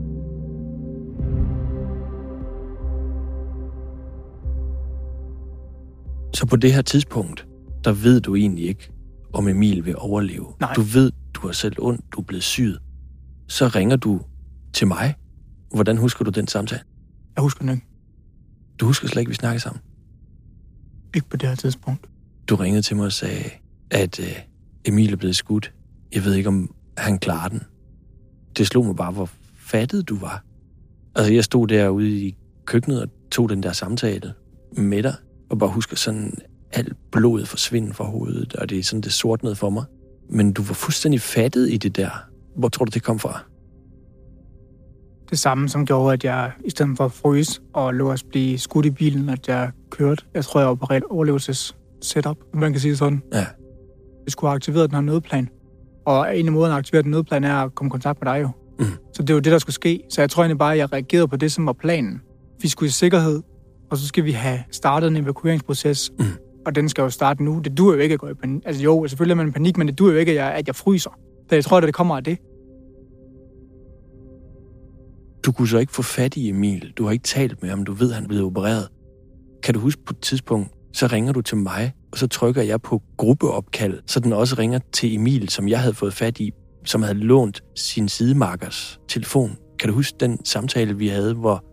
Så 6.34 6.46
på 6.46 6.56
det 6.56 6.72
her 6.72 6.82
tidspunkt, 6.82 7.46
der 7.84 7.92
ved 7.92 8.20
du 8.20 8.34
egentlig 8.34 8.68
ikke, 8.68 8.90
om 9.32 9.48
Emil 9.48 9.84
vil 9.84 9.94
overleve. 9.98 10.46
Nej. 10.60 10.72
Du 10.72 10.80
ved, 10.80 11.12
du 11.34 11.46
har 11.46 11.52
selv 11.52 11.76
ondt, 11.78 12.00
du 12.12 12.20
er 12.20 12.24
blevet 12.24 12.44
syet. 12.44 12.78
Så 13.48 13.68
ringer 13.68 13.96
du 13.96 14.20
til 14.72 14.86
mig. 14.86 15.14
Hvordan 15.74 15.96
husker 15.96 16.24
du 16.24 16.30
den 16.30 16.48
samtale? 16.48 16.82
Jeg 17.36 17.42
husker 17.42 17.60
den 17.60 17.68
ikke. 17.68 17.86
Du 18.80 18.86
husker 18.86 19.08
slet 19.08 19.20
ikke, 19.20 19.28
vi 19.28 19.34
snakkede 19.34 19.60
sammen. 19.60 19.82
Ikke 21.14 21.28
på 21.28 21.36
det 21.36 21.48
her 21.48 21.56
tidspunkt. 21.56 22.06
Du 22.48 22.56
ringede 22.56 22.82
til 22.82 22.96
mig 22.96 23.06
og 23.06 23.12
sagde, 23.12 23.50
at 23.90 24.20
øh, 24.20 24.36
Emil 24.84 25.12
er 25.12 25.16
blevet 25.16 25.36
skudt. 25.36 25.72
Jeg 26.14 26.24
ved 26.24 26.34
ikke, 26.34 26.48
om 26.48 26.74
han 26.98 27.18
klarer 27.18 27.48
den. 27.48 27.62
Det 28.56 28.66
slog 28.66 28.86
mig 28.86 28.96
bare, 28.96 29.12
hvor 29.12 29.30
fattet 29.56 30.08
du 30.08 30.18
var. 30.18 30.44
Altså, 31.14 31.32
jeg 31.32 31.44
stod 31.44 31.68
derude 31.68 32.10
i 32.10 32.36
køkkenet 32.64 33.02
og 33.02 33.08
tog 33.30 33.48
den 33.48 33.62
der 33.62 33.72
samtale 33.72 34.34
med 34.72 35.02
dig, 35.02 35.14
og 35.50 35.58
bare 35.58 35.70
husker 35.70 35.96
sådan, 35.96 36.34
alt 36.72 36.96
blodet 37.12 37.48
forsvinde 37.48 37.94
fra 37.94 38.04
hovedet, 38.04 38.56
og 38.56 38.70
det 38.70 38.78
er 38.78 38.82
sådan, 38.82 39.00
det 39.00 39.12
sortnede 39.12 39.54
for 39.54 39.70
mig. 39.70 39.84
Men 40.30 40.52
du 40.52 40.62
var 40.62 40.74
fuldstændig 40.74 41.20
fattet 41.20 41.72
i 41.72 41.76
det 41.76 41.96
der. 41.96 42.10
Hvor 42.56 42.68
tror 42.68 42.84
du, 42.84 42.90
det 42.94 43.02
kom 43.02 43.18
fra? 43.18 43.44
Det 45.30 45.38
samme, 45.38 45.68
som 45.68 45.86
gjorde, 45.86 46.12
at 46.12 46.24
jeg 46.24 46.52
i 46.64 46.70
stedet 46.70 46.96
for 46.96 47.04
at 47.04 47.12
fryse 47.12 47.60
og 47.72 47.94
lå 47.94 48.12
os 48.12 48.22
blive 48.22 48.58
skudt 48.58 48.86
i 48.86 48.90
bilen, 48.90 49.28
at 49.28 49.48
jeg 49.48 49.70
kørte. 49.90 50.24
Jeg 50.34 50.44
tror, 50.44 50.60
jeg 50.60 50.68
var 50.68 50.74
på 50.74 50.84
reelt 50.84 51.04
overlevelses 51.10 51.76
setup, 52.02 52.36
man 52.54 52.72
kan 52.72 52.80
sige 52.80 52.96
sådan. 52.96 53.22
Ja. 53.32 53.46
Vi 54.24 54.30
skulle 54.30 54.48
have 54.48 54.54
aktiveret 54.54 54.90
den 54.90 54.94
her 54.94 55.02
nødplan. 55.02 55.48
Og 56.06 56.38
en 56.38 56.46
af 56.46 56.52
måderne 56.52 56.74
at 56.74 56.78
aktivere 56.78 57.02
den 57.02 57.10
nødplan 57.10 57.44
er 57.44 57.54
at 57.54 57.74
komme 57.74 57.88
i 57.88 57.90
kontakt 57.90 58.20
med 58.22 58.32
dig 58.32 58.42
jo. 58.42 58.50
Mm. 58.78 58.86
Så 59.12 59.22
det 59.22 59.34
var 59.34 59.40
det, 59.40 59.52
der 59.52 59.58
skulle 59.58 59.74
ske. 59.74 60.02
Så 60.08 60.22
jeg 60.22 60.30
tror 60.30 60.42
egentlig 60.42 60.58
bare, 60.58 60.72
at 60.72 60.78
jeg 60.78 60.92
reagerede 60.92 61.28
på 61.28 61.36
det, 61.36 61.52
som 61.52 61.66
var 61.66 61.72
planen. 61.72 62.20
Vi 62.62 62.68
skulle 62.68 62.88
i 62.88 62.90
sikkerhed, 62.90 63.42
og 63.90 63.96
så 63.98 64.06
skal 64.06 64.24
vi 64.24 64.32
have 64.32 64.58
startet 64.70 65.08
en 65.08 65.16
evakueringsproces. 65.16 66.12
Mm. 66.18 66.24
Og 66.66 66.74
den 66.74 66.88
skal 66.88 67.02
jo 67.02 67.10
starte 67.10 67.44
nu. 67.44 67.60
Det 67.64 67.78
dur 67.78 67.94
jo 67.94 67.98
ikke 67.98 68.12
at 68.12 68.20
gå 68.20 68.28
i 68.28 68.34
panik. 68.34 68.62
Altså 68.66 68.82
jo, 68.82 69.06
selvfølgelig 69.08 69.32
er 69.32 69.36
man 69.36 69.48
i 69.48 69.50
panik, 69.50 69.76
men 69.76 69.88
det 69.88 69.98
dur 69.98 70.10
jo 70.10 70.16
ikke, 70.16 70.32
at 70.32 70.36
jeg, 70.36 70.52
at 70.52 70.66
jeg 70.66 70.74
fryser. 70.74 71.10
Så 71.48 71.54
jeg 71.54 71.64
tror, 71.64 71.76
at 71.76 71.82
det 71.82 71.94
kommer 71.94 72.16
af 72.16 72.24
det. 72.24 72.38
Du 75.44 75.52
kunne 75.52 75.68
så 75.68 75.78
ikke 75.78 75.92
få 75.92 76.02
fat 76.02 76.36
i 76.36 76.48
Emil. 76.48 76.92
Du 76.96 77.04
har 77.04 77.12
ikke 77.12 77.22
talt 77.22 77.62
med 77.62 77.70
ham. 77.70 77.84
Du 77.84 77.92
ved, 77.92 78.12
han 78.12 78.24
er 78.24 78.28
blevet 78.28 78.44
opereret. 78.44 78.88
Kan 79.62 79.74
du 79.74 79.80
huske 79.80 80.04
på 80.04 80.12
et 80.12 80.20
tidspunkt, 80.20 80.70
så 80.92 81.06
ringer 81.06 81.32
du 81.32 81.40
til 81.40 81.56
mig, 81.56 81.92
og 82.12 82.18
så 82.18 82.26
trykker 82.26 82.62
jeg 82.62 82.82
på 82.82 83.02
gruppeopkald, 83.16 84.00
så 84.06 84.20
den 84.20 84.32
også 84.32 84.56
ringer 84.58 84.78
til 84.92 85.14
Emil, 85.14 85.48
som 85.48 85.68
jeg 85.68 85.80
havde 85.80 85.94
fået 85.94 86.14
fat 86.14 86.40
i, 86.40 86.50
som 86.84 87.02
havde 87.02 87.18
lånt 87.18 87.62
sin 87.76 88.08
sidemarkers 88.08 89.00
telefon. 89.08 89.56
Kan 89.78 89.88
du 89.88 89.94
huske 89.94 90.16
den 90.20 90.44
samtale, 90.44 90.96
vi 90.96 91.08
havde, 91.08 91.34
hvor 91.34 91.64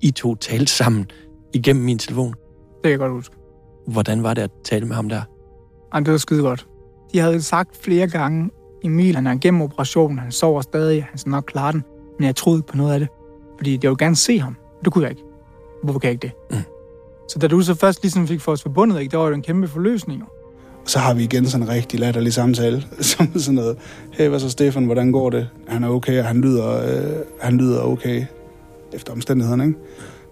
I 0.00 0.10
to 0.10 0.34
talte 0.34 0.72
sammen 0.72 1.06
igennem 1.54 1.84
min 1.84 1.98
telefon? 1.98 2.32
Det 2.32 2.82
kan 2.82 2.90
jeg 2.90 2.98
godt 2.98 3.12
huske. 3.12 3.36
Hvordan 3.86 4.22
var 4.22 4.34
det 4.34 4.42
at 4.42 4.50
tale 4.64 4.86
med 4.86 4.96
ham 4.96 5.08
der? 5.08 5.22
Jamen, 5.94 6.04
det 6.04 6.12
var 6.12 6.18
skide 6.18 6.42
godt. 6.42 6.66
De 7.12 7.18
havde 7.18 7.42
sagt 7.42 7.76
flere 7.76 8.08
gange, 8.08 8.50
Emil, 8.84 9.14
han 9.14 9.26
er 9.26 9.32
igennem 9.32 9.62
operationen, 9.62 10.18
han 10.18 10.32
sover 10.32 10.60
stadig, 10.60 11.04
han 11.04 11.18
skal 11.18 11.30
nok 11.30 11.44
klare 11.46 11.72
den. 11.72 11.82
Men 12.18 12.26
jeg 12.26 12.36
troede 12.36 12.58
ikke 12.58 12.68
på 12.68 12.76
noget 12.76 12.92
af 12.92 13.00
det. 13.00 13.08
Fordi 13.56 13.72
jeg 13.72 13.82
ville 13.82 13.96
gerne 13.98 14.16
se 14.16 14.38
ham. 14.38 14.56
Det 14.84 14.92
kunne 14.92 15.02
jeg 15.02 15.10
ikke. 15.10 15.22
Hvorfor 15.82 15.98
kan 15.98 16.06
jeg 16.06 16.12
ikke 16.12 16.22
det? 16.50 16.58
Mm. 16.58 16.64
Så 17.28 17.38
da 17.38 17.48
du 17.48 17.60
så 17.60 17.74
først 17.74 18.02
ligesom 18.02 18.28
fik 18.28 18.40
for 18.40 18.52
os 18.52 18.62
forbundet, 18.62 19.00
ikke, 19.00 19.10
der 19.10 19.16
var 19.16 19.28
jo 19.28 19.34
en 19.34 19.42
kæmpe 19.42 19.68
forløsning. 19.68 20.22
Så 20.84 20.98
har 20.98 21.14
vi 21.14 21.24
igen 21.24 21.46
sådan 21.46 21.66
en 21.66 21.72
rigtig 21.72 22.00
latterlig 22.00 22.32
samtale, 22.32 22.84
som 23.00 23.32
sådan 23.36 23.54
noget, 23.54 23.76
hey, 24.12 24.28
hvad 24.28 24.40
så 24.40 24.50
Stefan, 24.50 24.84
hvordan 24.84 25.12
går 25.12 25.30
det? 25.30 25.48
Han 25.68 25.84
er 25.84 25.88
okay, 25.88 26.18
og 26.18 26.24
han 26.24 26.40
lyder, 26.40 26.82
øh, 26.82 27.16
han 27.40 27.56
lyder 27.58 27.80
okay 27.80 28.24
efter 28.92 29.12
omstændighederne, 29.12 29.64
ikke? 29.64 29.78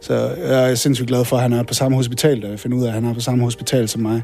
Så 0.00 0.14
jeg 0.38 0.70
er 0.70 0.74
sindssygt 0.74 1.08
glad 1.08 1.24
for, 1.24 1.36
at 1.36 1.42
han 1.42 1.52
er 1.52 1.62
på 1.62 1.74
samme 1.74 1.96
hospital, 1.96 2.42
da 2.42 2.48
jeg 2.48 2.60
finder 2.60 2.78
ud 2.78 2.82
af, 2.82 2.86
at 2.86 2.94
han 2.94 3.04
er 3.04 3.14
på 3.14 3.20
samme 3.20 3.44
hospital 3.44 3.88
som 3.88 4.02
mig. 4.02 4.22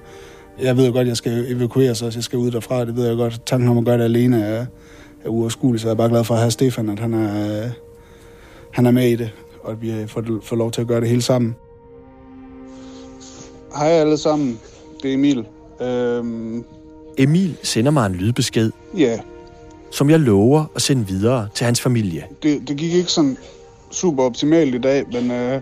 Jeg 0.62 0.76
ved 0.76 0.86
jo 0.86 0.92
godt, 0.92 1.00
at 1.00 1.08
jeg 1.08 1.16
skal 1.16 1.56
evakueres, 1.56 1.98
så 1.98 2.10
jeg 2.14 2.25
skal 2.25 2.38
ud 2.38 2.50
derfra. 2.50 2.84
Det 2.84 2.96
ved 2.96 3.06
jeg 3.06 3.16
godt. 3.16 3.42
Tanken 3.46 3.68
om 3.68 3.78
at 3.78 3.84
gøre 3.84 3.98
det 3.98 4.04
alene 4.04 4.42
er, 4.42 4.66
er 5.26 5.30
uoverskuelig, 5.30 5.80
så 5.80 5.87
jeg 5.87 5.92
er 5.92 5.97
bare 5.97 6.09
glad 6.09 6.25
for 6.25 6.35
at 6.35 6.40
have 6.40 6.50
Stefan, 6.50 6.88
at 6.88 6.99
han 6.99 7.14
er, 7.14 7.64
øh, 7.64 7.71
han 8.71 8.87
er 8.87 8.90
med 8.90 9.09
i 9.09 9.16
det, 9.16 9.30
og 9.62 9.73
at 9.73 9.83
vi 9.83 10.06
får, 10.06 10.25
får 10.42 10.56
lov 10.56 10.71
til 10.71 10.80
at 10.80 10.87
gøre 10.87 11.00
det 11.00 11.09
hele 11.09 11.23
sammen. 11.23 11.56
Hej 13.76 13.88
alle 13.88 14.18
sammen, 14.18 14.61
det 15.02 15.11
er 15.11 15.14
Emil. 15.14 15.47
Øhm, 15.80 16.64
Emil 17.18 17.56
sender 17.62 17.90
mig 17.90 18.06
en 18.06 18.14
lydbesked, 18.14 18.71
ja, 18.97 19.18
som 19.90 20.11
jeg 20.11 20.21
lover 20.21 20.64
at 20.75 20.83
sende 20.83 21.06
videre 21.06 21.49
til 21.54 21.64
hans 21.64 21.80
familie. 21.80 22.25
det, 22.42 22.68
det 22.68 22.76
gik 22.76 22.92
ikke 22.92 23.11
sådan 23.11 23.37
super 23.90 24.23
optimalt 24.23 24.75
i 24.75 24.78
dag, 24.78 25.04
men, 25.12 25.30
øh, 25.30 25.61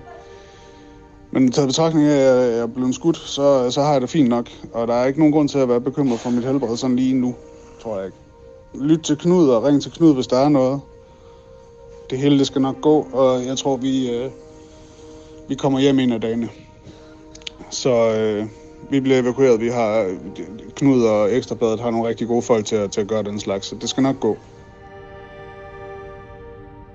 men 1.30 1.52
taget 1.52 1.68
betragtning 1.68 2.06
af, 2.06 2.16
at 2.16 2.52
jeg 2.52 2.58
er 2.58 2.66
blevet 2.66 2.94
skudt, 2.94 3.16
så, 3.16 3.70
så 3.70 3.82
har 3.82 3.92
jeg 3.92 4.00
det 4.00 4.10
fint 4.10 4.28
nok. 4.28 4.50
Og 4.72 4.88
der 4.88 4.94
er 4.94 5.06
ikke 5.06 5.18
nogen 5.18 5.32
grund 5.32 5.48
til 5.48 5.58
at 5.58 5.68
være 5.68 5.80
bekymret 5.80 6.20
for 6.20 6.30
mit 6.30 6.44
helbred 6.44 6.76
sådan 6.76 6.96
lige 6.96 7.14
nu, 7.14 7.34
tror 7.82 7.96
jeg 7.96 8.06
ikke. 8.06 8.18
Lyt 8.80 9.00
til 9.00 9.16
Knud 9.18 9.48
og 9.48 9.64
ring 9.64 9.82
til 9.82 9.92
Knud, 9.92 10.14
hvis 10.14 10.26
der 10.26 10.36
er 10.36 10.48
noget. 10.48 10.80
Det 12.10 12.18
hele 12.18 12.38
det 12.38 12.46
skal 12.46 12.62
nok 12.62 12.80
gå, 12.80 13.06
og 13.12 13.46
jeg 13.46 13.58
tror, 13.58 13.76
vi, 13.76 14.10
øh, 14.10 14.30
vi 15.48 15.54
kommer 15.54 15.78
hjem 15.78 15.98
en 15.98 16.12
af 16.12 16.20
dagene. 16.20 16.48
Så 17.70 17.90
øh, 17.90 18.46
vi 18.90 19.00
bliver 19.00 19.18
evakueret. 19.18 19.60
Vi 19.60 19.68
har 19.68 20.14
Knud 20.76 21.02
og 21.02 21.36
Ekstrabladet 21.36 21.80
har 21.80 21.90
nogle 21.90 22.08
rigtig 22.08 22.28
gode 22.28 22.42
folk 22.42 22.66
til 22.66 22.76
at, 22.76 22.90
til 22.90 23.00
at 23.00 23.08
gøre 23.08 23.22
den 23.22 23.40
slags, 23.40 23.66
så 23.66 23.76
det 23.80 23.88
skal 23.88 24.02
nok 24.02 24.20
gå. 24.20 24.36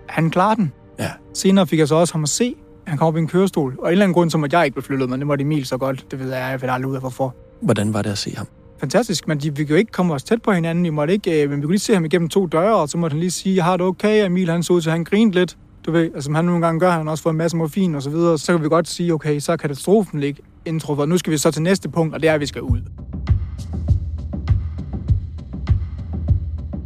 Han 0.06 0.30
klarer 0.30 0.56
den. 0.56 0.74
Ja. 1.00 1.12
Senere 1.34 1.68
fik 1.68 1.80
jeg 1.80 1.88
så 1.88 1.96
også 1.96 2.14
ham 2.14 2.24
at 2.24 2.30
se. 2.30 2.56
Han 2.88 2.98
kom 2.98 3.08
op 3.08 3.16
i 3.16 3.20
en 3.20 3.28
kørestol. 3.28 3.76
Og 3.80 3.86
af 3.86 3.90
en 3.90 3.92
eller 3.92 4.06
anden 4.06 4.14
grund, 4.14 4.30
som 4.30 4.44
at 4.44 4.54
jeg 4.54 4.66
ikke 4.66 4.76
blev 4.76 4.84
flyttet, 4.84 5.10
men 5.10 5.20
det 5.20 5.28
måtte 5.28 5.42
Emil 5.42 5.66
så 5.66 5.78
godt. 5.78 6.06
Det 6.12 6.20
ved 6.20 6.34
jeg, 6.34 6.52
jeg 6.52 6.62
ved 6.62 6.70
aldrig 6.70 6.90
ud 6.90 6.96
af, 6.96 7.02
hvorfor. 7.02 7.36
Hvordan 7.62 7.94
var 7.94 8.02
det 8.02 8.10
at 8.10 8.18
se 8.18 8.36
ham? 8.36 8.48
Fantastisk, 8.80 9.28
men 9.28 9.38
de, 9.38 9.56
vi 9.56 9.64
kan 9.64 9.74
jo 9.74 9.76
ikke 9.76 9.92
komme 9.92 10.14
os 10.14 10.24
tæt 10.24 10.42
på 10.42 10.52
hinanden. 10.52 10.84
Vi 10.84 10.90
måtte 10.90 11.14
ikke, 11.14 11.44
øh, 11.44 11.50
men 11.50 11.58
vi 11.58 11.62
kunne 11.62 11.74
lige 11.74 11.80
se 11.80 11.94
ham 11.94 12.06
igennem 12.06 12.30
to 12.30 12.46
døre, 12.46 12.76
og 12.76 12.90
så 12.90 12.98
måtte 12.98 13.14
han 13.14 13.20
lige 13.20 13.32
sige, 13.32 13.56
jeg 13.56 13.64
har 13.64 13.78
det 13.78 13.86
okay. 13.86 14.26
Emil, 14.26 14.50
han 14.50 14.64
så 14.64 14.74
ud 14.74 14.82
til, 14.82 14.92
han 14.92 15.04
grinede 15.04 15.40
lidt. 15.40 15.58
Du 15.86 15.92
ved, 15.92 16.04
altså, 16.04 16.22
som 16.22 16.36
han 16.36 16.46
nogle 16.46 16.66
gange 16.66 16.80
gør, 16.80 16.92
han 16.92 17.06
har 17.06 17.12
også 17.12 17.24
fået 17.24 17.34
en 17.34 17.38
masse 17.38 17.58
morfin 17.58 17.96
og 17.96 18.02
så 18.02 18.10
videre. 18.10 18.38
Så 18.38 18.54
kan 18.54 18.64
vi 18.64 18.70
godt 18.70 18.88
sige, 18.88 19.14
okay, 19.14 19.40
så 19.40 19.52
er 19.52 19.56
katastrofen 19.56 20.20
ligge 20.20 20.42
indtruffet. 20.66 21.10
Nu 21.10 21.18
skal 21.18 21.34
vi 21.34 21.38
så 21.38 21.52
til 21.52 21.62
næste 21.62 21.90
punkt, 21.90 22.14
og 22.14 22.22
det 22.22 22.30
er, 22.30 22.34
at 22.34 22.42
vi 22.42 22.46
skal 22.46 22.62
ud. 22.62 22.82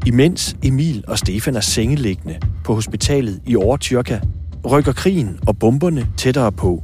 Imens 0.05 0.55
Emil 0.63 1.03
og 1.07 1.17
Stefan 1.17 1.55
er 1.55 1.61
sengeliggende 1.61 2.39
på 2.63 2.73
hospitalet 2.73 3.41
i 3.45 3.55
Overtyrka, 3.55 4.19
rykker 4.71 4.93
krigen 4.93 5.39
og 5.47 5.57
bomberne 5.59 6.07
tættere 6.17 6.51
på. 6.51 6.83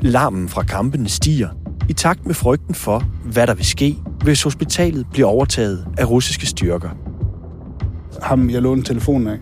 Larmen 0.00 0.48
fra 0.48 0.62
kampene 0.62 1.08
stiger 1.08 1.48
i 1.88 1.92
takt 1.92 2.26
med 2.26 2.34
frygten 2.34 2.74
for, 2.74 3.04
hvad 3.24 3.46
der 3.46 3.54
vil 3.54 3.64
ske, 3.64 3.98
hvis 4.24 4.42
hospitalet 4.42 5.06
bliver 5.12 5.28
overtaget 5.28 5.86
af 5.98 6.10
russiske 6.10 6.46
styrker. 6.46 6.88
ham, 8.22 8.50
jeg 8.50 8.62
lånte 8.62 8.82
telefonen 8.82 9.28
af, 9.28 9.38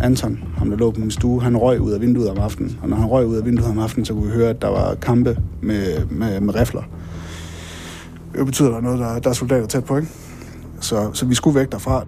Anton, 0.00 0.38
ham 0.56 0.70
der 0.70 0.76
lå 0.76 0.90
på 0.90 1.00
min 1.00 1.10
stue, 1.10 1.42
han 1.42 1.56
røg 1.56 1.80
ud 1.80 1.92
af 1.92 2.00
vinduet 2.00 2.30
om 2.30 2.38
aftenen. 2.38 2.78
Og 2.82 2.88
når 2.88 2.96
han 2.96 3.06
røg 3.06 3.26
ud 3.26 3.36
af 3.36 3.46
vinduet 3.46 3.70
om 3.70 3.78
aftenen, 3.78 4.04
så 4.04 4.14
kunne 4.14 4.26
vi 4.26 4.32
høre, 4.32 4.50
at 4.50 4.62
der 4.62 4.68
var 4.68 4.94
kampe 4.94 5.38
med, 5.62 6.06
med, 6.10 6.40
med 6.40 6.54
rifler. 6.54 6.82
Det 8.34 8.46
betyder, 8.46 8.68
at 8.68 8.72
der 8.72 8.78
er 8.78 8.82
noget, 8.82 8.98
der, 8.98 9.18
der 9.18 9.30
er 9.30 9.34
soldater 9.34 9.66
tæt 9.66 9.84
på, 9.84 9.96
ikke? 9.96 10.08
Så, 10.80 11.10
så 11.12 11.26
vi 11.26 11.34
skulle 11.34 11.60
væk 11.60 11.72
derfra. 11.72 12.06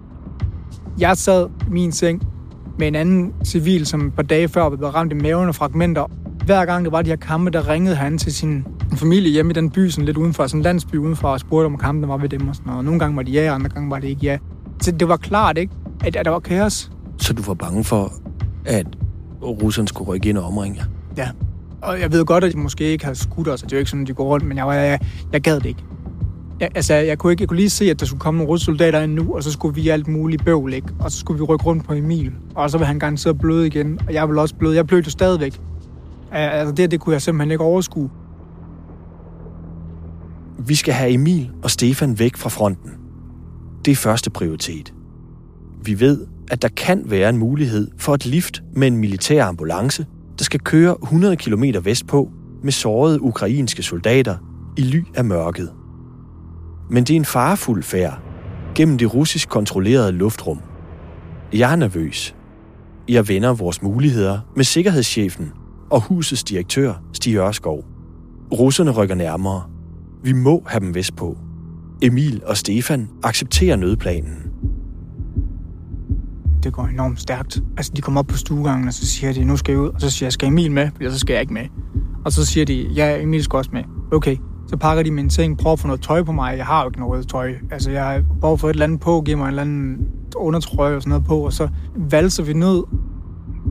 Jeg 0.99 1.17
sad 1.17 1.47
i 1.67 1.71
min 1.71 1.91
seng 1.91 2.21
med 2.79 2.87
en 2.87 2.95
anden 2.95 3.33
civil, 3.43 3.85
som 3.85 4.07
et 4.07 4.13
par 4.13 4.23
dage 4.23 4.47
før 4.47 4.61
var 4.61 4.75
blevet 4.75 4.95
ramt 4.95 5.11
i 5.11 5.15
maven 5.15 5.47
og 5.47 5.55
fragmenter. 5.55 6.11
Hver 6.45 6.65
gang 6.65 6.85
der 6.85 6.91
var 6.91 7.01
de 7.01 7.09
her 7.09 7.15
kampe, 7.17 7.51
der 7.51 7.69
ringede 7.69 7.95
han 7.95 8.17
til 8.17 8.33
sin 8.33 8.65
familie 8.97 9.31
hjemme 9.31 9.51
i 9.51 9.53
den 9.53 9.69
by, 9.69 9.89
sådan 9.89 10.05
lidt 10.05 10.17
udenfor, 10.17 10.47
sådan 10.47 10.59
en 10.59 10.63
landsby 10.63 10.95
udenfor, 10.95 11.27
og 11.27 11.39
spurgte 11.39 11.65
om 11.65 11.77
kampene 11.77 12.07
var 12.07 12.17
ved 12.17 12.29
dem 12.29 12.47
og 12.47 12.55
sådan 12.55 12.69
noget. 12.69 12.85
Nogle 12.85 12.99
gange 12.99 13.15
var 13.17 13.23
de 13.23 13.31
ja, 13.31 13.55
andre 13.55 13.69
gange 13.69 13.89
var 13.89 13.99
det 13.99 14.07
ikke 14.07 14.25
ja. 14.25 14.37
Så 14.81 14.91
det 14.91 15.07
var 15.07 15.17
klart, 15.17 15.57
ikke? 15.57 15.73
At, 16.03 16.15
at 16.15 16.25
der 16.25 16.31
var 16.31 16.39
kaos. 16.39 16.91
Så 17.17 17.33
du 17.33 17.41
var 17.41 17.53
bange 17.53 17.83
for, 17.83 18.13
at 18.65 18.87
russerne 19.43 19.87
skulle 19.87 20.07
rykke 20.07 20.29
ind 20.29 20.37
og 20.37 20.43
omringe 20.43 20.77
jer? 20.77 20.85
Ja. 21.17 21.29
Og 21.81 21.99
jeg 21.99 22.11
ved 22.11 22.25
godt, 22.25 22.43
at 22.43 22.53
de 22.53 22.57
måske 22.57 22.83
ikke 22.83 23.05
har 23.05 23.13
skudt 23.13 23.47
os, 23.47 23.63
og 23.63 23.69
det 23.69 23.75
er 23.75 23.77
jo 23.77 23.79
ikke 23.79 23.91
sådan, 23.91 24.05
de 24.05 24.13
går 24.13 24.23
rundt, 24.25 24.45
men 24.45 24.57
jeg, 24.57 24.67
var, 24.67 24.73
jeg, 24.73 24.99
jeg 25.33 25.41
gad 25.41 25.55
det 25.55 25.65
ikke. 25.65 25.83
Jeg, 26.59 26.69
altså, 26.75 26.93
jeg 26.93 27.17
kunne, 27.17 27.33
ikke, 27.33 27.41
jeg 27.41 27.49
kunne 27.49 27.57
lige 27.57 27.69
se, 27.69 27.89
at 27.89 27.99
der 27.99 28.05
skulle 28.05 28.19
komme 28.19 28.43
nogle 28.43 28.59
soldater 28.59 29.01
ind 29.01 29.13
nu, 29.13 29.35
og 29.35 29.43
så 29.43 29.51
skulle 29.51 29.75
vi 29.75 29.89
alt 29.89 30.07
muligt 30.07 30.45
bøvl, 30.45 30.73
ikke? 30.73 30.87
Og 30.99 31.11
så 31.11 31.19
skulle 31.19 31.37
vi 31.37 31.43
rykke 31.43 31.65
rundt 31.65 31.85
på 31.85 31.93
Emil, 31.93 32.31
og 32.55 32.69
så 32.69 32.77
vil 32.77 32.87
han 32.87 32.99
garanteret 32.99 33.39
bløde 33.39 33.67
igen, 33.67 33.99
og 34.07 34.13
jeg 34.13 34.29
vil 34.29 34.37
også 34.37 34.55
bløde. 34.55 34.75
Jeg 34.75 34.87
blødte 34.87 35.07
jo 35.07 35.11
stadigvæk. 35.11 35.59
Altså, 36.31 36.73
det, 36.73 36.91
det 36.91 36.99
kunne 36.99 37.13
jeg 37.13 37.21
simpelthen 37.21 37.51
ikke 37.51 37.63
overskue. 37.63 38.09
Vi 40.59 40.75
skal 40.75 40.93
have 40.93 41.11
Emil 41.11 41.51
og 41.63 41.71
Stefan 41.71 42.19
væk 42.19 42.37
fra 42.37 42.49
fronten. 42.49 42.91
Det 43.85 43.91
er 43.91 43.95
første 43.95 44.29
prioritet. 44.29 44.93
Vi 45.83 45.99
ved, 45.99 46.27
at 46.51 46.61
der 46.61 46.67
kan 46.67 47.03
være 47.05 47.29
en 47.29 47.37
mulighed 47.37 47.87
for 47.97 48.13
et 48.13 48.25
lift 48.25 48.63
med 48.75 48.87
en 48.87 48.97
militær 48.97 49.45
ambulance, 49.45 50.05
der 50.39 50.43
skal 50.43 50.59
køre 50.59 50.95
100 51.03 51.35
km 51.35 51.63
vestpå 51.83 52.29
med 52.63 52.71
sårede 52.71 53.21
ukrainske 53.21 53.83
soldater 53.83 54.37
i 54.77 54.81
ly 54.81 55.03
af 55.15 55.25
mørket. 55.25 55.73
Men 56.89 57.03
det 57.03 57.13
er 57.13 57.17
en 57.17 57.25
farefuld 57.25 57.83
færd 57.83 58.19
gennem 58.75 58.97
det 58.97 59.13
russisk 59.13 59.49
kontrollerede 59.49 60.11
luftrum. 60.11 60.61
Jeg 61.53 61.71
er 61.71 61.75
nervøs. 61.75 62.35
Jeg 63.09 63.27
vender 63.27 63.53
vores 63.53 63.81
muligheder 63.81 64.39
med 64.55 64.63
sikkerhedschefen 64.63 65.51
og 65.89 66.01
husets 66.01 66.43
direktør, 66.43 66.93
Stig 67.13 67.35
Ørskov. 67.35 67.85
Russerne 68.51 68.91
rykker 68.91 69.15
nærmere. 69.15 69.70
Vi 70.23 70.33
må 70.33 70.63
have 70.67 70.79
dem 70.79 70.95
vestpå. 70.95 71.37
Emil 72.01 72.41
og 72.45 72.57
Stefan 72.57 73.09
accepterer 73.23 73.75
nødplanen. 73.75 74.37
Det 76.63 76.73
går 76.73 76.83
enormt 76.83 77.19
stærkt. 77.19 77.63
Altså, 77.77 77.91
de 77.95 78.01
kommer 78.01 78.19
op 78.19 78.27
på 78.27 78.37
stuegangen, 78.37 78.87
og 78.87 78.93
så 78.93 79.07
siger 79.07 79.33
de, 79.33 79.45
nu 79.45 79.57
skal 79.57 79.71
jeg 79.71 79.81
ud. 79.81 79.89
Og 79.89 80.01
så 80.01 80.09
siger 80.09 80.27
jeg, 80.27 80.33
skal 80.33 80.47
Emil 80.47 80.71
med? 80.71 80.89
Eller 80.99 81.11
så 81.11 81.19
skal 81.19 81.33
jeg 81.33 81.41
ikke 81.41 81.53
med. 81.53 81.65
Og 82.25 82.31
så 82.31 82.45
siger 82.45 82.65
de, 82.65 82.87
ja, 82.95 83.21
Emil 83.21 83.43
skal 83.43 83.57
også 83.57 83.69
med. 83.73 83.83
Okay, 84.11 84.37
så 84.67 84.77
pakker 84.77 85.03
de 85.03 85.11
min 85.11 85.29
ting, 85.29 85.57
prøver 85.57 85.73
at 85.73 85.79
få 85.79 85.87
noget 85.87 86.01
tøj 86.01 86.23
på 86.23 86.31
mig. 86.31 86.57
Jeg 86.57 86.65
har 86.65 86.83
jo 86.83 86.89
ikke 86.89 86.99
noget 86.99 87.27
tøj. 87.27 87.53
Altså, 87.71 87.91
jeg 87.91 88.05
har 88.05 88.51
at 88.51 88.59
få 88.59 88.67
et 88.67 88.73
eller 88.73 88.85
andet 88.85 88.99
på, 88.99 89.21
giver 89.21 89.37
mig 89.37 89.43
en 89.43 89.49
eller 89.49 89.61
anden 89.61 89.97
undertrøje 90.35 90.95
og 90.95 91.01
sådan 91.01 91.09
noget 91.09 91.25
på, 91.25 91.37
og 91.37 91.53
så 91.53 91.69
valser 91.95 92.43
vi 92.43 92.53
ned. 92.53 92.83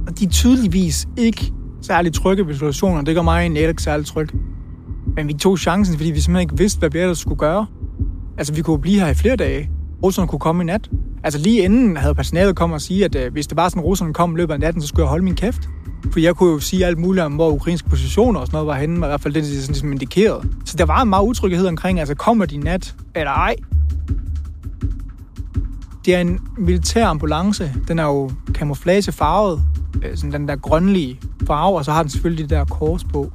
Og 0.07 0.19
de 0.19 0.25
er 0.25 0.29
tydeligvis 0.29 1.09
ikke 1.17 1.53
særlig 1.83 2.13
trygge 2.13 2.47
ved 2.47 2.55
situationen. 2.55 3.07
Det 3.07 3.15
gør 3.15 3.23
mig 3.23 3.41
egentlig 3.41 3.69
ikke 3.69 3.83
særlig 3.83 4.07
tryg. 4.07 4.29
Men 5.21 5.29
vi 5.29 5.35
tog 5.35 5.59
chancen, 5.59 5.97
fordi 5.97 6.11
vi 6.11 6.21
simpelthen 6.21 6.41
ikke 6.41 6.59
vidste, 6.59 6.79
hvad 6.79 6.91
vi 6.91 6.99
ellers 6.99 7.19
skulle 7.19 7.39
gøre. 7.39 7.67
Altså, 8.39 8.53
vi 8.53 8.63
kunne 8.63 8.81
blive 8.81 9.01
her 9.01 9.09
i 9.09 9.15
flere 9.15 9.37
dage. 9.37 9.71
Russerne 10.03 10.29
kunne 10.29 10.39
komme 10.39 10.63
i 10.63 10.67
nat. 10.67 10.91
Altså, 11.25 11.41
lige 11.41 11.63
inden 11.63 11.97
havde 11.97 12.15
personalet 12.15 12.57
kommet 12.57 12.75
og 12.75 12.81
sige, 12.81 13.05
at 13.05 13.15
øh, 13.15 13.33
hvis 13.33 13.47
det 13.47 13.57
var 13.57 13.69
sådan, 13.69 13.81
at 13.81 13.87
russerne 13.87 14.15
kom 14.15 14.35
i 14.35 14.37
løbet 14.37 14.55
af 14.55 14.61
natten, 14.61 14.83
så 14.83 14.89
skulle 14.89 15.05
jeg 15.05 15.09
holde 15.09 15.25
min 15.25 15.35
kæft. 15.35 15.69
For 16.13 16.21
jeg 16.21 16.35
kunne 16.37 16.53
jo 16.53 16.59
sige 16.59 16.87
alt 16.87 16.99
muligt 16.99 17.25
om, 17.25 17.33
hvor 17.33 17.51
ukrainske 17.51 17.89
positioner 17.89 18.41
og 18.41 18.47
sådan 18.47 18.57
noget 18.57 18.67
var 18.67 18.75
henne, 18.75 18.95
men 18.95 19.05
i 19.05 19.07
hvert 19.07 19.21
fald 19.21 19.35
det, 19.35 19.43
det 19.43 19.53
sådan, 19.53 19.67
ligesom 19.67 19.93
indikerede. 19.93 20.49
Så 20.65 20.77
der 20.77 20.85
var 20.85 21.03
en 21.03 21.09
meget 21.09 21.25
utryghed 21.25 21.67
omkring, 21.67 22.01
altså 22.01 22.15
kommer 22.15 22.47
de 22.47 22.55
i 22.55 22.59
nat, 22.59 22.95
eller 23.15 23.33
ej. 23.33 23.57
Det 26.05 26.15
er 26.15 26.21
en 26.21 26.41
militær 26.59 27.07
ambulance. 27.07 27.73
Den 27.89 27.99
er 27.99 28.05
jo 28.05 28.31
camouflagefarvet, 28.53 29.63
øh, 30.03 30.17
sådan 30.17 30.33
den 30.33 30.49
der 30.49 30.57
grønlige 30.57 31.21
farve, 31.47 31.79
og 31.79 31.85
så 31.85 31.93
har 31.93 32.03
den 32.03 32.11
selvfølgelig 32.11 32.43
det 32.43 32.51
der 32.51 32.65
kors 32.65 33.05
på, 33.05 33.33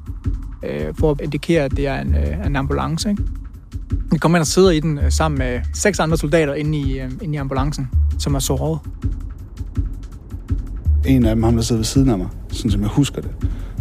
øh, 0.69 0.93
for 0.99 1.12
at 1.12 1.21
indikere, 1.21 1.63
at 1.63 1.71
det 1.71 1.88
er 1.88 2.01
en, 2.01 2.15
øh, 2.15 2.45
en 2.45 2.56
ambulance. 2.56 3.10
Ikke? 3.10 3.23
Vi 4.12 4.17
kommer 4.17 4.38
ind 4.38 4.41
og 4.41 4.47
sidder 4.47 4.71
i 4.71 4.80
den 4.80 4.97
øh, 4.97 5.12
sammen 5.12 5.38
med 5.38 5.60
seks 5.73 5.99
andre 5.99 6.17
soldater 6.17 6.54
inde 6.54 6.78
i, 6.78 6.99
øh, 6.99 7.12
inde 7.21 7.34
i 7.34 7.38
ambulancen, 7.38 7.89
som 8.19 8.36
er 8.36 8.39
såret. 8.39 8.80
En 11.06 11.25
af 11.25 11.36
dem, 11.36 11.43
ham 11.43 11.56
der 11.56 11.62
sidder 11.62 11.80
ved 11.80 11.86
siden 11.86 12.10
af 12.10 12.17
mig, 12.17 12.28
sådan 12.51 12.71
som 12.71 12.82
jeg 12.82 12.89
husker 12.89 13.21
det, 13.21 13.32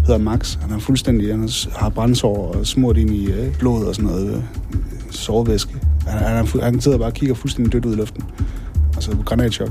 hedder 0.06 0.18
Max. 0.18 0.58
Han 0.60 0.70
er 0.70 0.78
fuldstændig, 0.78 1.30
han 1.30 1.48
har 1.76 1.88
brændsår 1.88 2.54
og 2.54 2.66
smurt 2.66 2.96
ind 2.96 3.10
i 3.10 3.32
øh, 3.32 3.58
blodet 3.58 3.88
og 3.88 3.94
sådan 3.94 4.10
noget 4.10 4.36
øh, 4.36 4.42
sårvæske. 5.10 5.74
Han, 6.06 6.46
han, 6.46 6.46
han 6.62 6.80
sidder 6.80 6.98
bare 6.98 7.08
og 7.08 7.14
kigger 7.14 7.34
fuldstændig 7.34 7.72
dødt 7.72 7.84
ud 7.84 7.92
i 7.92 7.96
luften. 7.96 8.22
Altså 8.94 9.16
granatchok. 9.24 9.70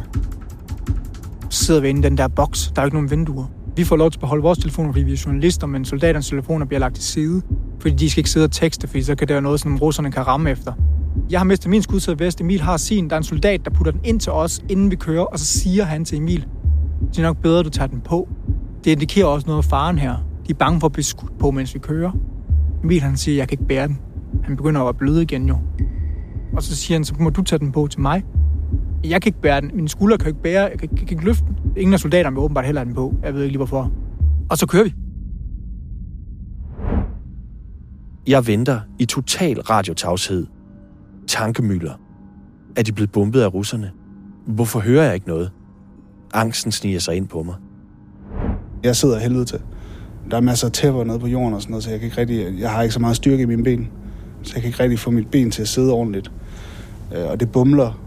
Så 1.49 1.65
sidder 1.65 1.81
vi 1.81 1.89
inde 1.89 1.99
i 1.99 2.03
den 2.03 2.17
der 2.17 2.27
boks. 2.27 2.71
Der 2.75 2.81
er 2.81 2.83
jo 2.83 2.87
ikke 2.87 2.95
nogen 2.95 3.11
vinduer. 3.11 3.45
Vi 3.75 3.83
får 3.83 3.95
lov 3.95 4.11
til 4.11 4.17
at 4.17 4.21
beholde 4.21 4.43
vores 4.43 4.59
telefoner, 4.59 4.91
fordi 4.91 5.03
vi 5.03 5.13
er 5.13 5.23
journalister, 5.25 5.67
men 5.67 5.85
soldaternes 5.85 6.27
telefoner 6.27 6.65
bliver 6.65 6.79
lagt 6.79 6.95
til 6.95 7.03
side. 7.03 7.41
Fordi 7.79 7.95
de 7.95 8.09
skal 8.09 8.19
ikke 8.19 8.29
sidde 8.29 8.43
og 8.43 8.51
tekste, 8.51 8.87
fordi 8.87 9.03
så 9.03 9.15
kan 9.15 9.27
det 9.27 9.33
være 9.33 9.41
noget, 9.41 9.59
som 9.59 9.77
russerne 9.77 10.11
kan 10.11 10.27
ramme 10.27 10.49
efter. 10.49 10.73
Jeg 11.29 11.39
har 11.39 11.45
mistet 11.45 11.69
min 11.69 11.81
skudsæde 11.81 12.19
vest. 12.19 12.41
Emil 12.41 12.61
har 12.61 12.77
sin. 12.77 13.09
Der 13.09 13.15
er 13.15 13.17
en 13.17 13.23
soldat, 13.23 13.65
der 13.65 13.71
putter 13.71 13.91
den 13.91 14.01
ind 14.03 14.19
til 14.19 14.31
os, 14.31 14.61
inden 14.69 14.91
vi 14.91 14.95
kører, 14.95 15.23
og 15.23 15.39
så 15.39 15.45
siger 15.45 15.83
han 15.83 16.05
til 16.05 16.17
Emil, 16.17 16.45
det 17.09 17.17
er 17.17 17.23
nok 17.23 17.37
bedre, 17.37 17.59
at 17.59 17.65
du 17.65 17.69
tager 17.69 17.87
den 17.87 18.01
på. 18.01 18.29
Det 18.83 18.91
indikerer 18.91 19.25
også 19.25 19.47
noget 19.47 19.57
af 19.57 19.65
faren 19.65 19.97
her. 19.97 20.15
De 20.47 20.51
er 20.51 20.57
bange 20.57 20.79
for 20.79 20.87
at 20.87 20.91
blive 20.91 21.03
skudt 21.03 21.37
på, 21.39 21.51
mens 21.51 21.73
vi 21.73 21.79
kører. 21.79 22.11
Emil 22.83 23.01
han 23.01 23.17
siger, 23.17 23.35
jeg 23.35 23.47
kan 23.47 23.53
ikke 23.53 23.67
bære 23.67 23.87
den. 23.87 23.99
Han 24.43 24.57
begynder 24.57 24.81
at 24.81 24.97
bløde 24.97 25.21
igen 25.21 25.47
jo. 25.47 25.57
Og 26.55 26.63
så 26.63 26.75
siger 26.75 26.97
han, 26.97 27.05
så 27.05 27.13
må 27.19 27.29
du 27.29 27.41
tage 27.41 27.59
den 27.59 27.71
på 27.71 27.87
til 27.87 28.01
mig. 28.01 28.23
Jeg 29.03 29.21
kan 29.21 29.29
ikke 29.29 29.41
bære 29.41 29.61
den. 29.61 29.71
Min 29.73 29.87
skulder 29.87 30.17
kan 30.17 30.27
ikke 30.27 30.41
bære. 30.41 30.63
Jeg 30.63 30.79
kan, 30.79 30.89
kan 30.89 31.07
ikke 31.11 31.25
løfte 31.25 31.45
den. 31.45 31.57
Ingen 31.77 31.93
af 31.93 31.99
soldaterne 31.99 32.35
vil 32.35 32.43
åbenbart 32.43 32.65
heller 32.65 32.81
have 32.81 32.85
den 32.85 32.95
på. 32.95 33.13
Jeg 33.23 33.33
ved 33.33 33.41
ikke 33.41 33.51
lige 33.51 33.57
hvorfor. 33.57 33.91
Og 34.49 34.57
så 34.57 34.65
kører 34.65 34.83
vi. 34.83 34.93
Jeg 38.27 38.47
venter 38.47 38.79
i 38.99 39.05
total 39.05 39.61
radiotavshed. 39.61 40.47
Tankemøller. 41.27 41.93
Er 42.75 42.83
de 42.83 42.91
blevet 42.91 43.11
bombet 43.11 43.41
af 43.41 43.53
russerne? 43.53 43.91
Hvorfor 44.47 44.79
hører 44.79 45.03
jeg 45.03 45.13
ikke 45.13 45.27
noget? 45.27 45.51
Angsten 46.33 46.71
sniger 46.71 46.99
sig 46.99 47.15
ind 47.15 47.27
på 47.27 47.43
mig. 47.43 47.55
Jeg 48.83 48.95
sidder 48.95 49.19
helvede 49.19 49.45
til. 49.45 49.59
Der 50.31 50.37
er 50.37 50.41
masser 50.41 50.67
af 50.67 50.71
tæpper 50.73 51.03
nede 51.03 51.19
på 51.19 51.27
jorden 51.27 51.53
og 51.53 51.61
sådan 51.61 51.71
noget, 51.71 51.83
så 51.83 51.89
jeg, 51.89 51.99
kan 51.99 52.05
ikke 52.05 52.17
rigtig, 52.17 52.59
jeg 52.59 52.71
har 52.71 52.81
ikke 52.81 52.93
så 52.93 52.99
meget 52.99 53.15
styrke 53.15 53.43
i 53.43 53.45
mine 53.45 53.63
ben. 53.63 53.89
Så 54.43 54.51
jeg 54.55 54.61
kan 54.61 54.69
ikke 54.69 54.83
rigtig 54.83 54.99
få 54.99 55.11
mit 55.11 55.27
ben 55.27 55.51
til 55.51 55.61
at 55.61 55.67
sidde 55.67 55.91
ordentligt. 55.93 56.31
Øh, 57.15 57.29
og 57.29 57.39
det 57.39 57.51
bumler, 57.51 58.02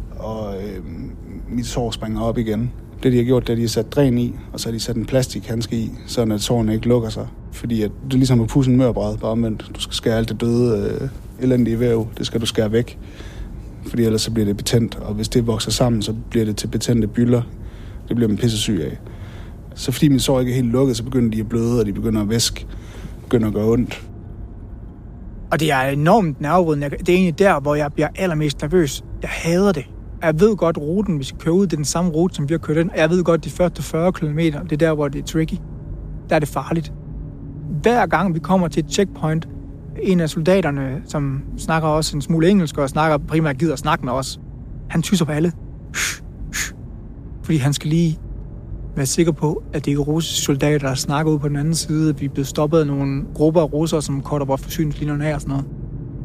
mit 1.57 1.66
sår 1.66 1.90
springer 1.90 2.21
op 2.21 2.38
igen. 2.38 2.73
Det, 3.03 3.12
de 3.12 3.16
har 3.16 3.25
gjort, 3.25 3.42
det 3.42 3.49
er, 3.49 3.53
at 3.53 3.57
de 3.57 3.62
har 3.62 3.69
sat 3.69 3.92
dræn 3.92 4.19
i, 4.19 4.35
og 4.53 4.61
så 4.61 4.69
har 4.69 4.73
de 4.73 4.81
sat 4.81 4.97
en 4.97 5.07
plastikhandske 5.07 5.77
i, 5.77 5.90
så 6.07 6.23
at 6.23 6.40
sårene 6.40 6.75
ikke 6.75 6.88
lukker 6.88 7.09
sig. 7.09 7.27
Fordi 7.53 7.83
at 7.83 7.90
det 8.05 8.12
er 8.14 8.19
ligesom 8.19 8.40
at 8.40 8.49
pusse 8.49 8.71
en 8.71 8.77
mørbræd, 8.77 9.16
bare 9.16 9.31
omvendt. 9.31 9.71
Du 9.75 9.81
skal 9.81 9.95
skære 9.95 10.16
alt 10.16 10.29
det 10.29 10.40
døde, 10.40 10.99
øh, 11.01 11.09
elendige 11.40 11.81
væv, 11.81 12.09
det 12.19 12.27
skal 12.27 12.40
du 12.40 12.47
skære 12.47 12.73
væk. 12.73 12.99
Fordi 13.87 14.05
ellers 14.05 14.23
så 14.23 14.31
bliver 14.31 14.47
det 14.47 14.57
betændt, 14.57 14.95
og 14.95 15.14
hvis 15.14 15.29
det 15.29 15.47
vokser 15.47 15.71
sammen, 15.71 16.03
så 16.03 16.14
bliver 16.31 16.45
det 16.45 16.57
til 16.57 16.66
betændte 16.66 17.09
bylder. 17.09 17.42
Det 18.09 18.16
bliver 18.16 18.29
man 18.29 18.37
pisse 18.37 18.59
syg 18.59 18.81
af. 18.85 18.99
Så 19.75 19.92
fordi 19.92 20.09
min 20.09 20.21
sår 20.21 20.40
ikke 20.40 20.53
er 20.53 20.57
helt 20.57 20.73
lukket, 20.73 20.97
så 20.97 21.03
begynder 21.03 21.31
de 21.31 21.40
at 21.40 21.49
bløde, 21.49 21.81
og 21.81 21.87
de 21.87 21.92
begynder 21.92 22.23
at 22.23 22.29
væske, 22.29 22.66
begynder 23.23 23.49
at 23.49 23.55
gøre 23.55 23.66
ondt. 23.66 24.07
Og 25.51 25.61
det 25.61 25.73
er 25.73 25.81
enormt 25.81 26.40
nervevrydende. 26.40 26.90
Det 26.90 27.09
er 27.09 27.14
egentlig 27.14 27.38
der, 27.38 27.61
hvor 27.61 27.75
jeg 27.75 27.92
bliver 27.92 28.09
allermest 28.16 28.62
nervøs. 28.62 29.05
Jeg 29.23 29.31
hader 29.31 29.73
det. 29.73 29.85
Jeg 30.27 30.41
ved 30.41 30.57
godt 30.57 30.79
ruten, 30.79 31.17
hvis 31.17 31.33
vi 31.33 31.37
kører 31.39 31.55
ud, 31.55 31.67
det 31.67 31.73
er 31.73 31.77
den 31.77 31.85
samme 31.85 32.11
rute, 32.11 32.35
som 32.35 32.49
vi 32.49 32.55
har 32.55 32.59
kørt 32.59 32.77
ind. 32.77 32.91
Jeg 32.97 33.11
ved 33.11 33.25
godt, 33.25 33.45
de 33.45 33.51
første 33.51 33.83
40 33.83 34.12
km, 34.12 34.39
det 34.39 34.73
er 34.73 34.77
der, 34.77 34.95
hvor 34.95 35.09
det 35.09 35.19
er 35.19 35.25
tricky. 35.25 35.55
Der 36.29 36.35
er 36.35 36.39
det 36.39 36.49
farligt. 36.49 36.93
Hver 37.83 38.07
gang 38.07 38.35
vi 38.35 38.39
kommer 38.39 38.69
til 38.69 38.85
et 38.85 38.91
checkpoint, 38.93 39.49
en 40.03 40.21
af 40.21 40.31
soldaterne, 40.31 41.03
som 41.05 41.43
snakker 41.57 41.89
også 41.89 42.17
en 42.17 42.23
smule 42.23 42.49
engelsk, 42.49 42.79
og 42.79 42.89
snakker 42.89 43.19
primært 43.19 43.59
gider 43.59 43.73
at 43.73 43.79
snakke 43.79 44.05
med 44.05 44.12
os, 44.12 44.41
han 44.89 45.03
tyser 45.03 45.25
på 45.25 45.33
alle. 45.33 45.53
Fordi 47.45 47.57
han 47.59 47.73
skal 47.73 47.91
lige 47.91 48.19
være 48.97 49.07
sikker 49.07 49.33
på, 49.33 49.62
at 49.73 49.85
det 49.85 49.87
ikke 49.87 50.01
er 50.01 50.05
russiske 50.05 50.41
soldater, 50.41 50.89
der 50.89 50.95
snakker 50.95 51.33
ud 51.33 51.39
på 51.39 51.49
den 51.49 51.57
anden 51.57 51.75
side. 51.75 52.19
Vi 52.19 52.25
er 52.25 52.31
blevet 52.31 52.47
stoppet 52.47 52.79
af 52.79 52.87
nogle 52.87 53.25
grupper 53.35 53.61
af 53.61 53.73
russere, 53.73 54.03
som 54.03 54.23
korter 54.23 54.47
vores 54.47 54.62
forsyningslinjerne 54.62 55.27
af 55.27 55.35
og 55.35 55.41
sådan 55.41 55.53
noget. 55.53 55.67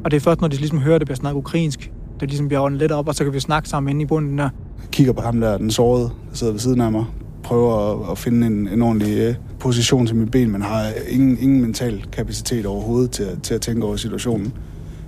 Og 0.03 0.11
det 0.11 0.17
er 0.17 0.21
først, 0.21 0.41
når 0.41 0.47
de 0.47 0.55
ligesom 0.55 0.79
hører, 0.79 0.95
at 0.95 1.01
det 1.01 1.07
bliver 1.07 1.17
snakket 1.17 1.37
ukrainsk, 1.37 1.91
det 2.21 2.29
ligesom 2.29 2.47
bliver 2.47 2.59
ordnet 2.59 2.79
lidt 2.79 2.91
op, 2.91 3.07
og 3.07 3.15
så 3.15 3.23
kan 3.23 3.33
vi 3.33 3.39
snakke 3.39 3.69
sammen 3.69 3.89
inde 3.89 4.01
i 4.01 4.05
bunden 4.05 4.37
der. 4.37 4.43
Jeg 4.43 4.91
kigger 4.91 5.13
på 5.13 5.21
ham 5.21 5.41
der, 5.41 5.57
den 5.57 5.71
sårede, 5.71 6.03
der 6.03 6.35
sidder 6.35 6.53
ved 6.53 6.59
siden 6.59 6.81
af 6.81 6.91
mig. 6.91 7.05
Prøver 7.43 7.91
at, 7.91 8.11
at 8.11 8.17
finde 8.17 8.47
en, 8.47 8.67
en 8.67 8.81
ordentlig 8.81 9.29
uh, 9.29 9.35
position 9.59 10.07
til 10.07 10.15
mit 10.15 10.31
ben, 10.31 10.51
men 10.51 10.61
har 10.61 10.91
ingen, 11.09 11.37
ingen 11.41 11.61
mental 11.61 12.05
kapacitet 12.11 12.65
overhovedet 12.65 13.11
til, 13.11 13.39
til 13.43 13.53
at 13.53 13.61
tænke 13.61 13.85
over 13.85 13.95
situationen. 13.95 14.53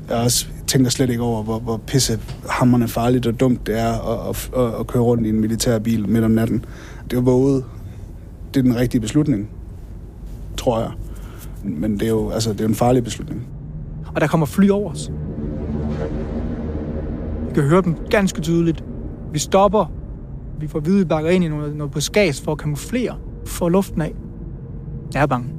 Jeg 0.10 0.18
også 0.18 0.48
tænker 0.68 0.90
slet 0.90 1.10
ikke 1.10 1.24
over, 1.24 1.44
hvor, 1.44 1.60
hvor 1.60 1.78
pisse 1.78 2.20
hammerne 2.50 2.88
farligt 2.88 3.28
og 3.28 3.40
dumt 3.40 3.68
det 3.68 3.80
er 3.80 3.94
at, 4.30 4.50
at, 4.58 4.80
at 4.80 4.88
køre 4.88 5.04
rundt 5.04 5.26
i 5.26 5.30
en 5.30 5.40
militær 5.40 5.80
bil 5.80 6.10
midt 6.10 6.24
om 6.24 6.32
natten. 6.32 6.66
Det 7.10 7.18
er 7.18 7.22
våget. 7.22 7.64
Det 8.54 8.60
er 8.60 8.64
den 8.64 8.76
rigtige 8.76 9.02
beslutning, 9.02 9.50
tror 10.58 10.80
jeg. 10.80 10.92
Men 11.64 11.94
det 11.94 12.04
er 12.04 12.10
jo 12.10 12.30
altså, 12.30 12.54
det 12.54 12.62
er 12.62 12.68
en 12.68 12.76
farlig 12.76 13.04
beslutning. 13.04 13.48
Og 14.16 14.22
der 14.22 14.28
kommer 14.28 14.46
fly 14.46 14.70
over 14.70 14.92
os. 14.92 15.12
Kan 17.54 17.64
høre 17.64 17.82
dem 17.82 17.98
ganske 18.10 18.42
tydeligt. 18.42 18.84
Vi 19.32 19.40
stopper. 19.40 19.92
Vi 20.60 20.68
får 20.68 20.80
vide, 20.80 20.96
at 20.96 21.00
vi 21.00 21.06
bakker 21.06 21.30
ind 21.30 21.44
i 21.44 21.48
noget, 21.48 21.76
noget 21.76 21.92
på 21.92 22.00
skas 22.00 22.42
for 22.42 22.52
at 22.52 22.58
kamuflere 22.58 23.16
for 23.46 23.70
luften 23.70 24.02
af. 24.02 24.14
Jeg 25.14 25.22
er 25.22 25.26
bange. 25.26 25.50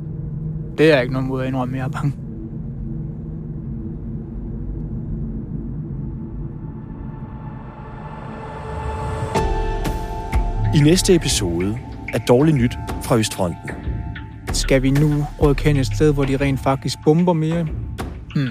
Det 0.79 0.93
er 0.93 1.01
ikke 1.01 1.13
nogen 1.13 1.29
måde 1.29 1.43
at 1.43 1.49
indrømme, 1.49 1.77
jeg 1.77 1.85
er 1.85 1.89
bange. 1.89 2.13
I 10.75 10.81
næste 10.81 11.15
episode 11.15 11.79
er 12.15 12.19
dårligt 12.19 12.57
nyt 12.57 12.79
fra 13.03 13.17
Østfronten. 13.17 13.71
Skal 14.53 14.83
vi 14.83 14.91
nu 14.91 15.27
rykke 15.43 15.65
hen 15.65 15.77
et 15.77 15.87
sted, 15.87 16.13
hvor 16.15 16.25
de 16.25 16.37
rent 16.37 16.61
faktisk 16.61 16.99
bomber 17.05 17.33
mere? 17.33 17.67
Hmm. 18.35 18.49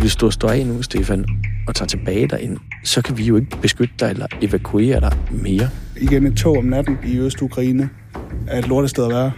Hvis 0.00 0.16
du 0.16 0.30
står 0.30 0.48
af 0.48 0.66
nu, 0.66 0.82
Stefan, 0.82 1.24
og 1.66 1.74
tager 1.74 1.86
tilbage 1.86 2.26
derind, 2.26 2.56
så 2.84 3.02
kan 3.02 3.18
vi 3.18 3.24
jo 3.24 3.36
ikke 3.36 3.56
beskytte 3.62 3.94
dig 4.00 4.10
eller 4.10 4.26
evakuere 4.42 5.00
dig 5.00 5.12
mere. 5.30 5.70
Igen 6.00 6.26
et 6.26 6.36
tog 6.36 6.56
om 6.58 6.64
natten 6.64 6.98
i 7.06 7.18
Øst-Ukraine 7.18 7.88
er 8.48 8.58
et 8.58 8.68
lortested 8.68 9.04
at 9.04 9.10
være. 9.10 9.32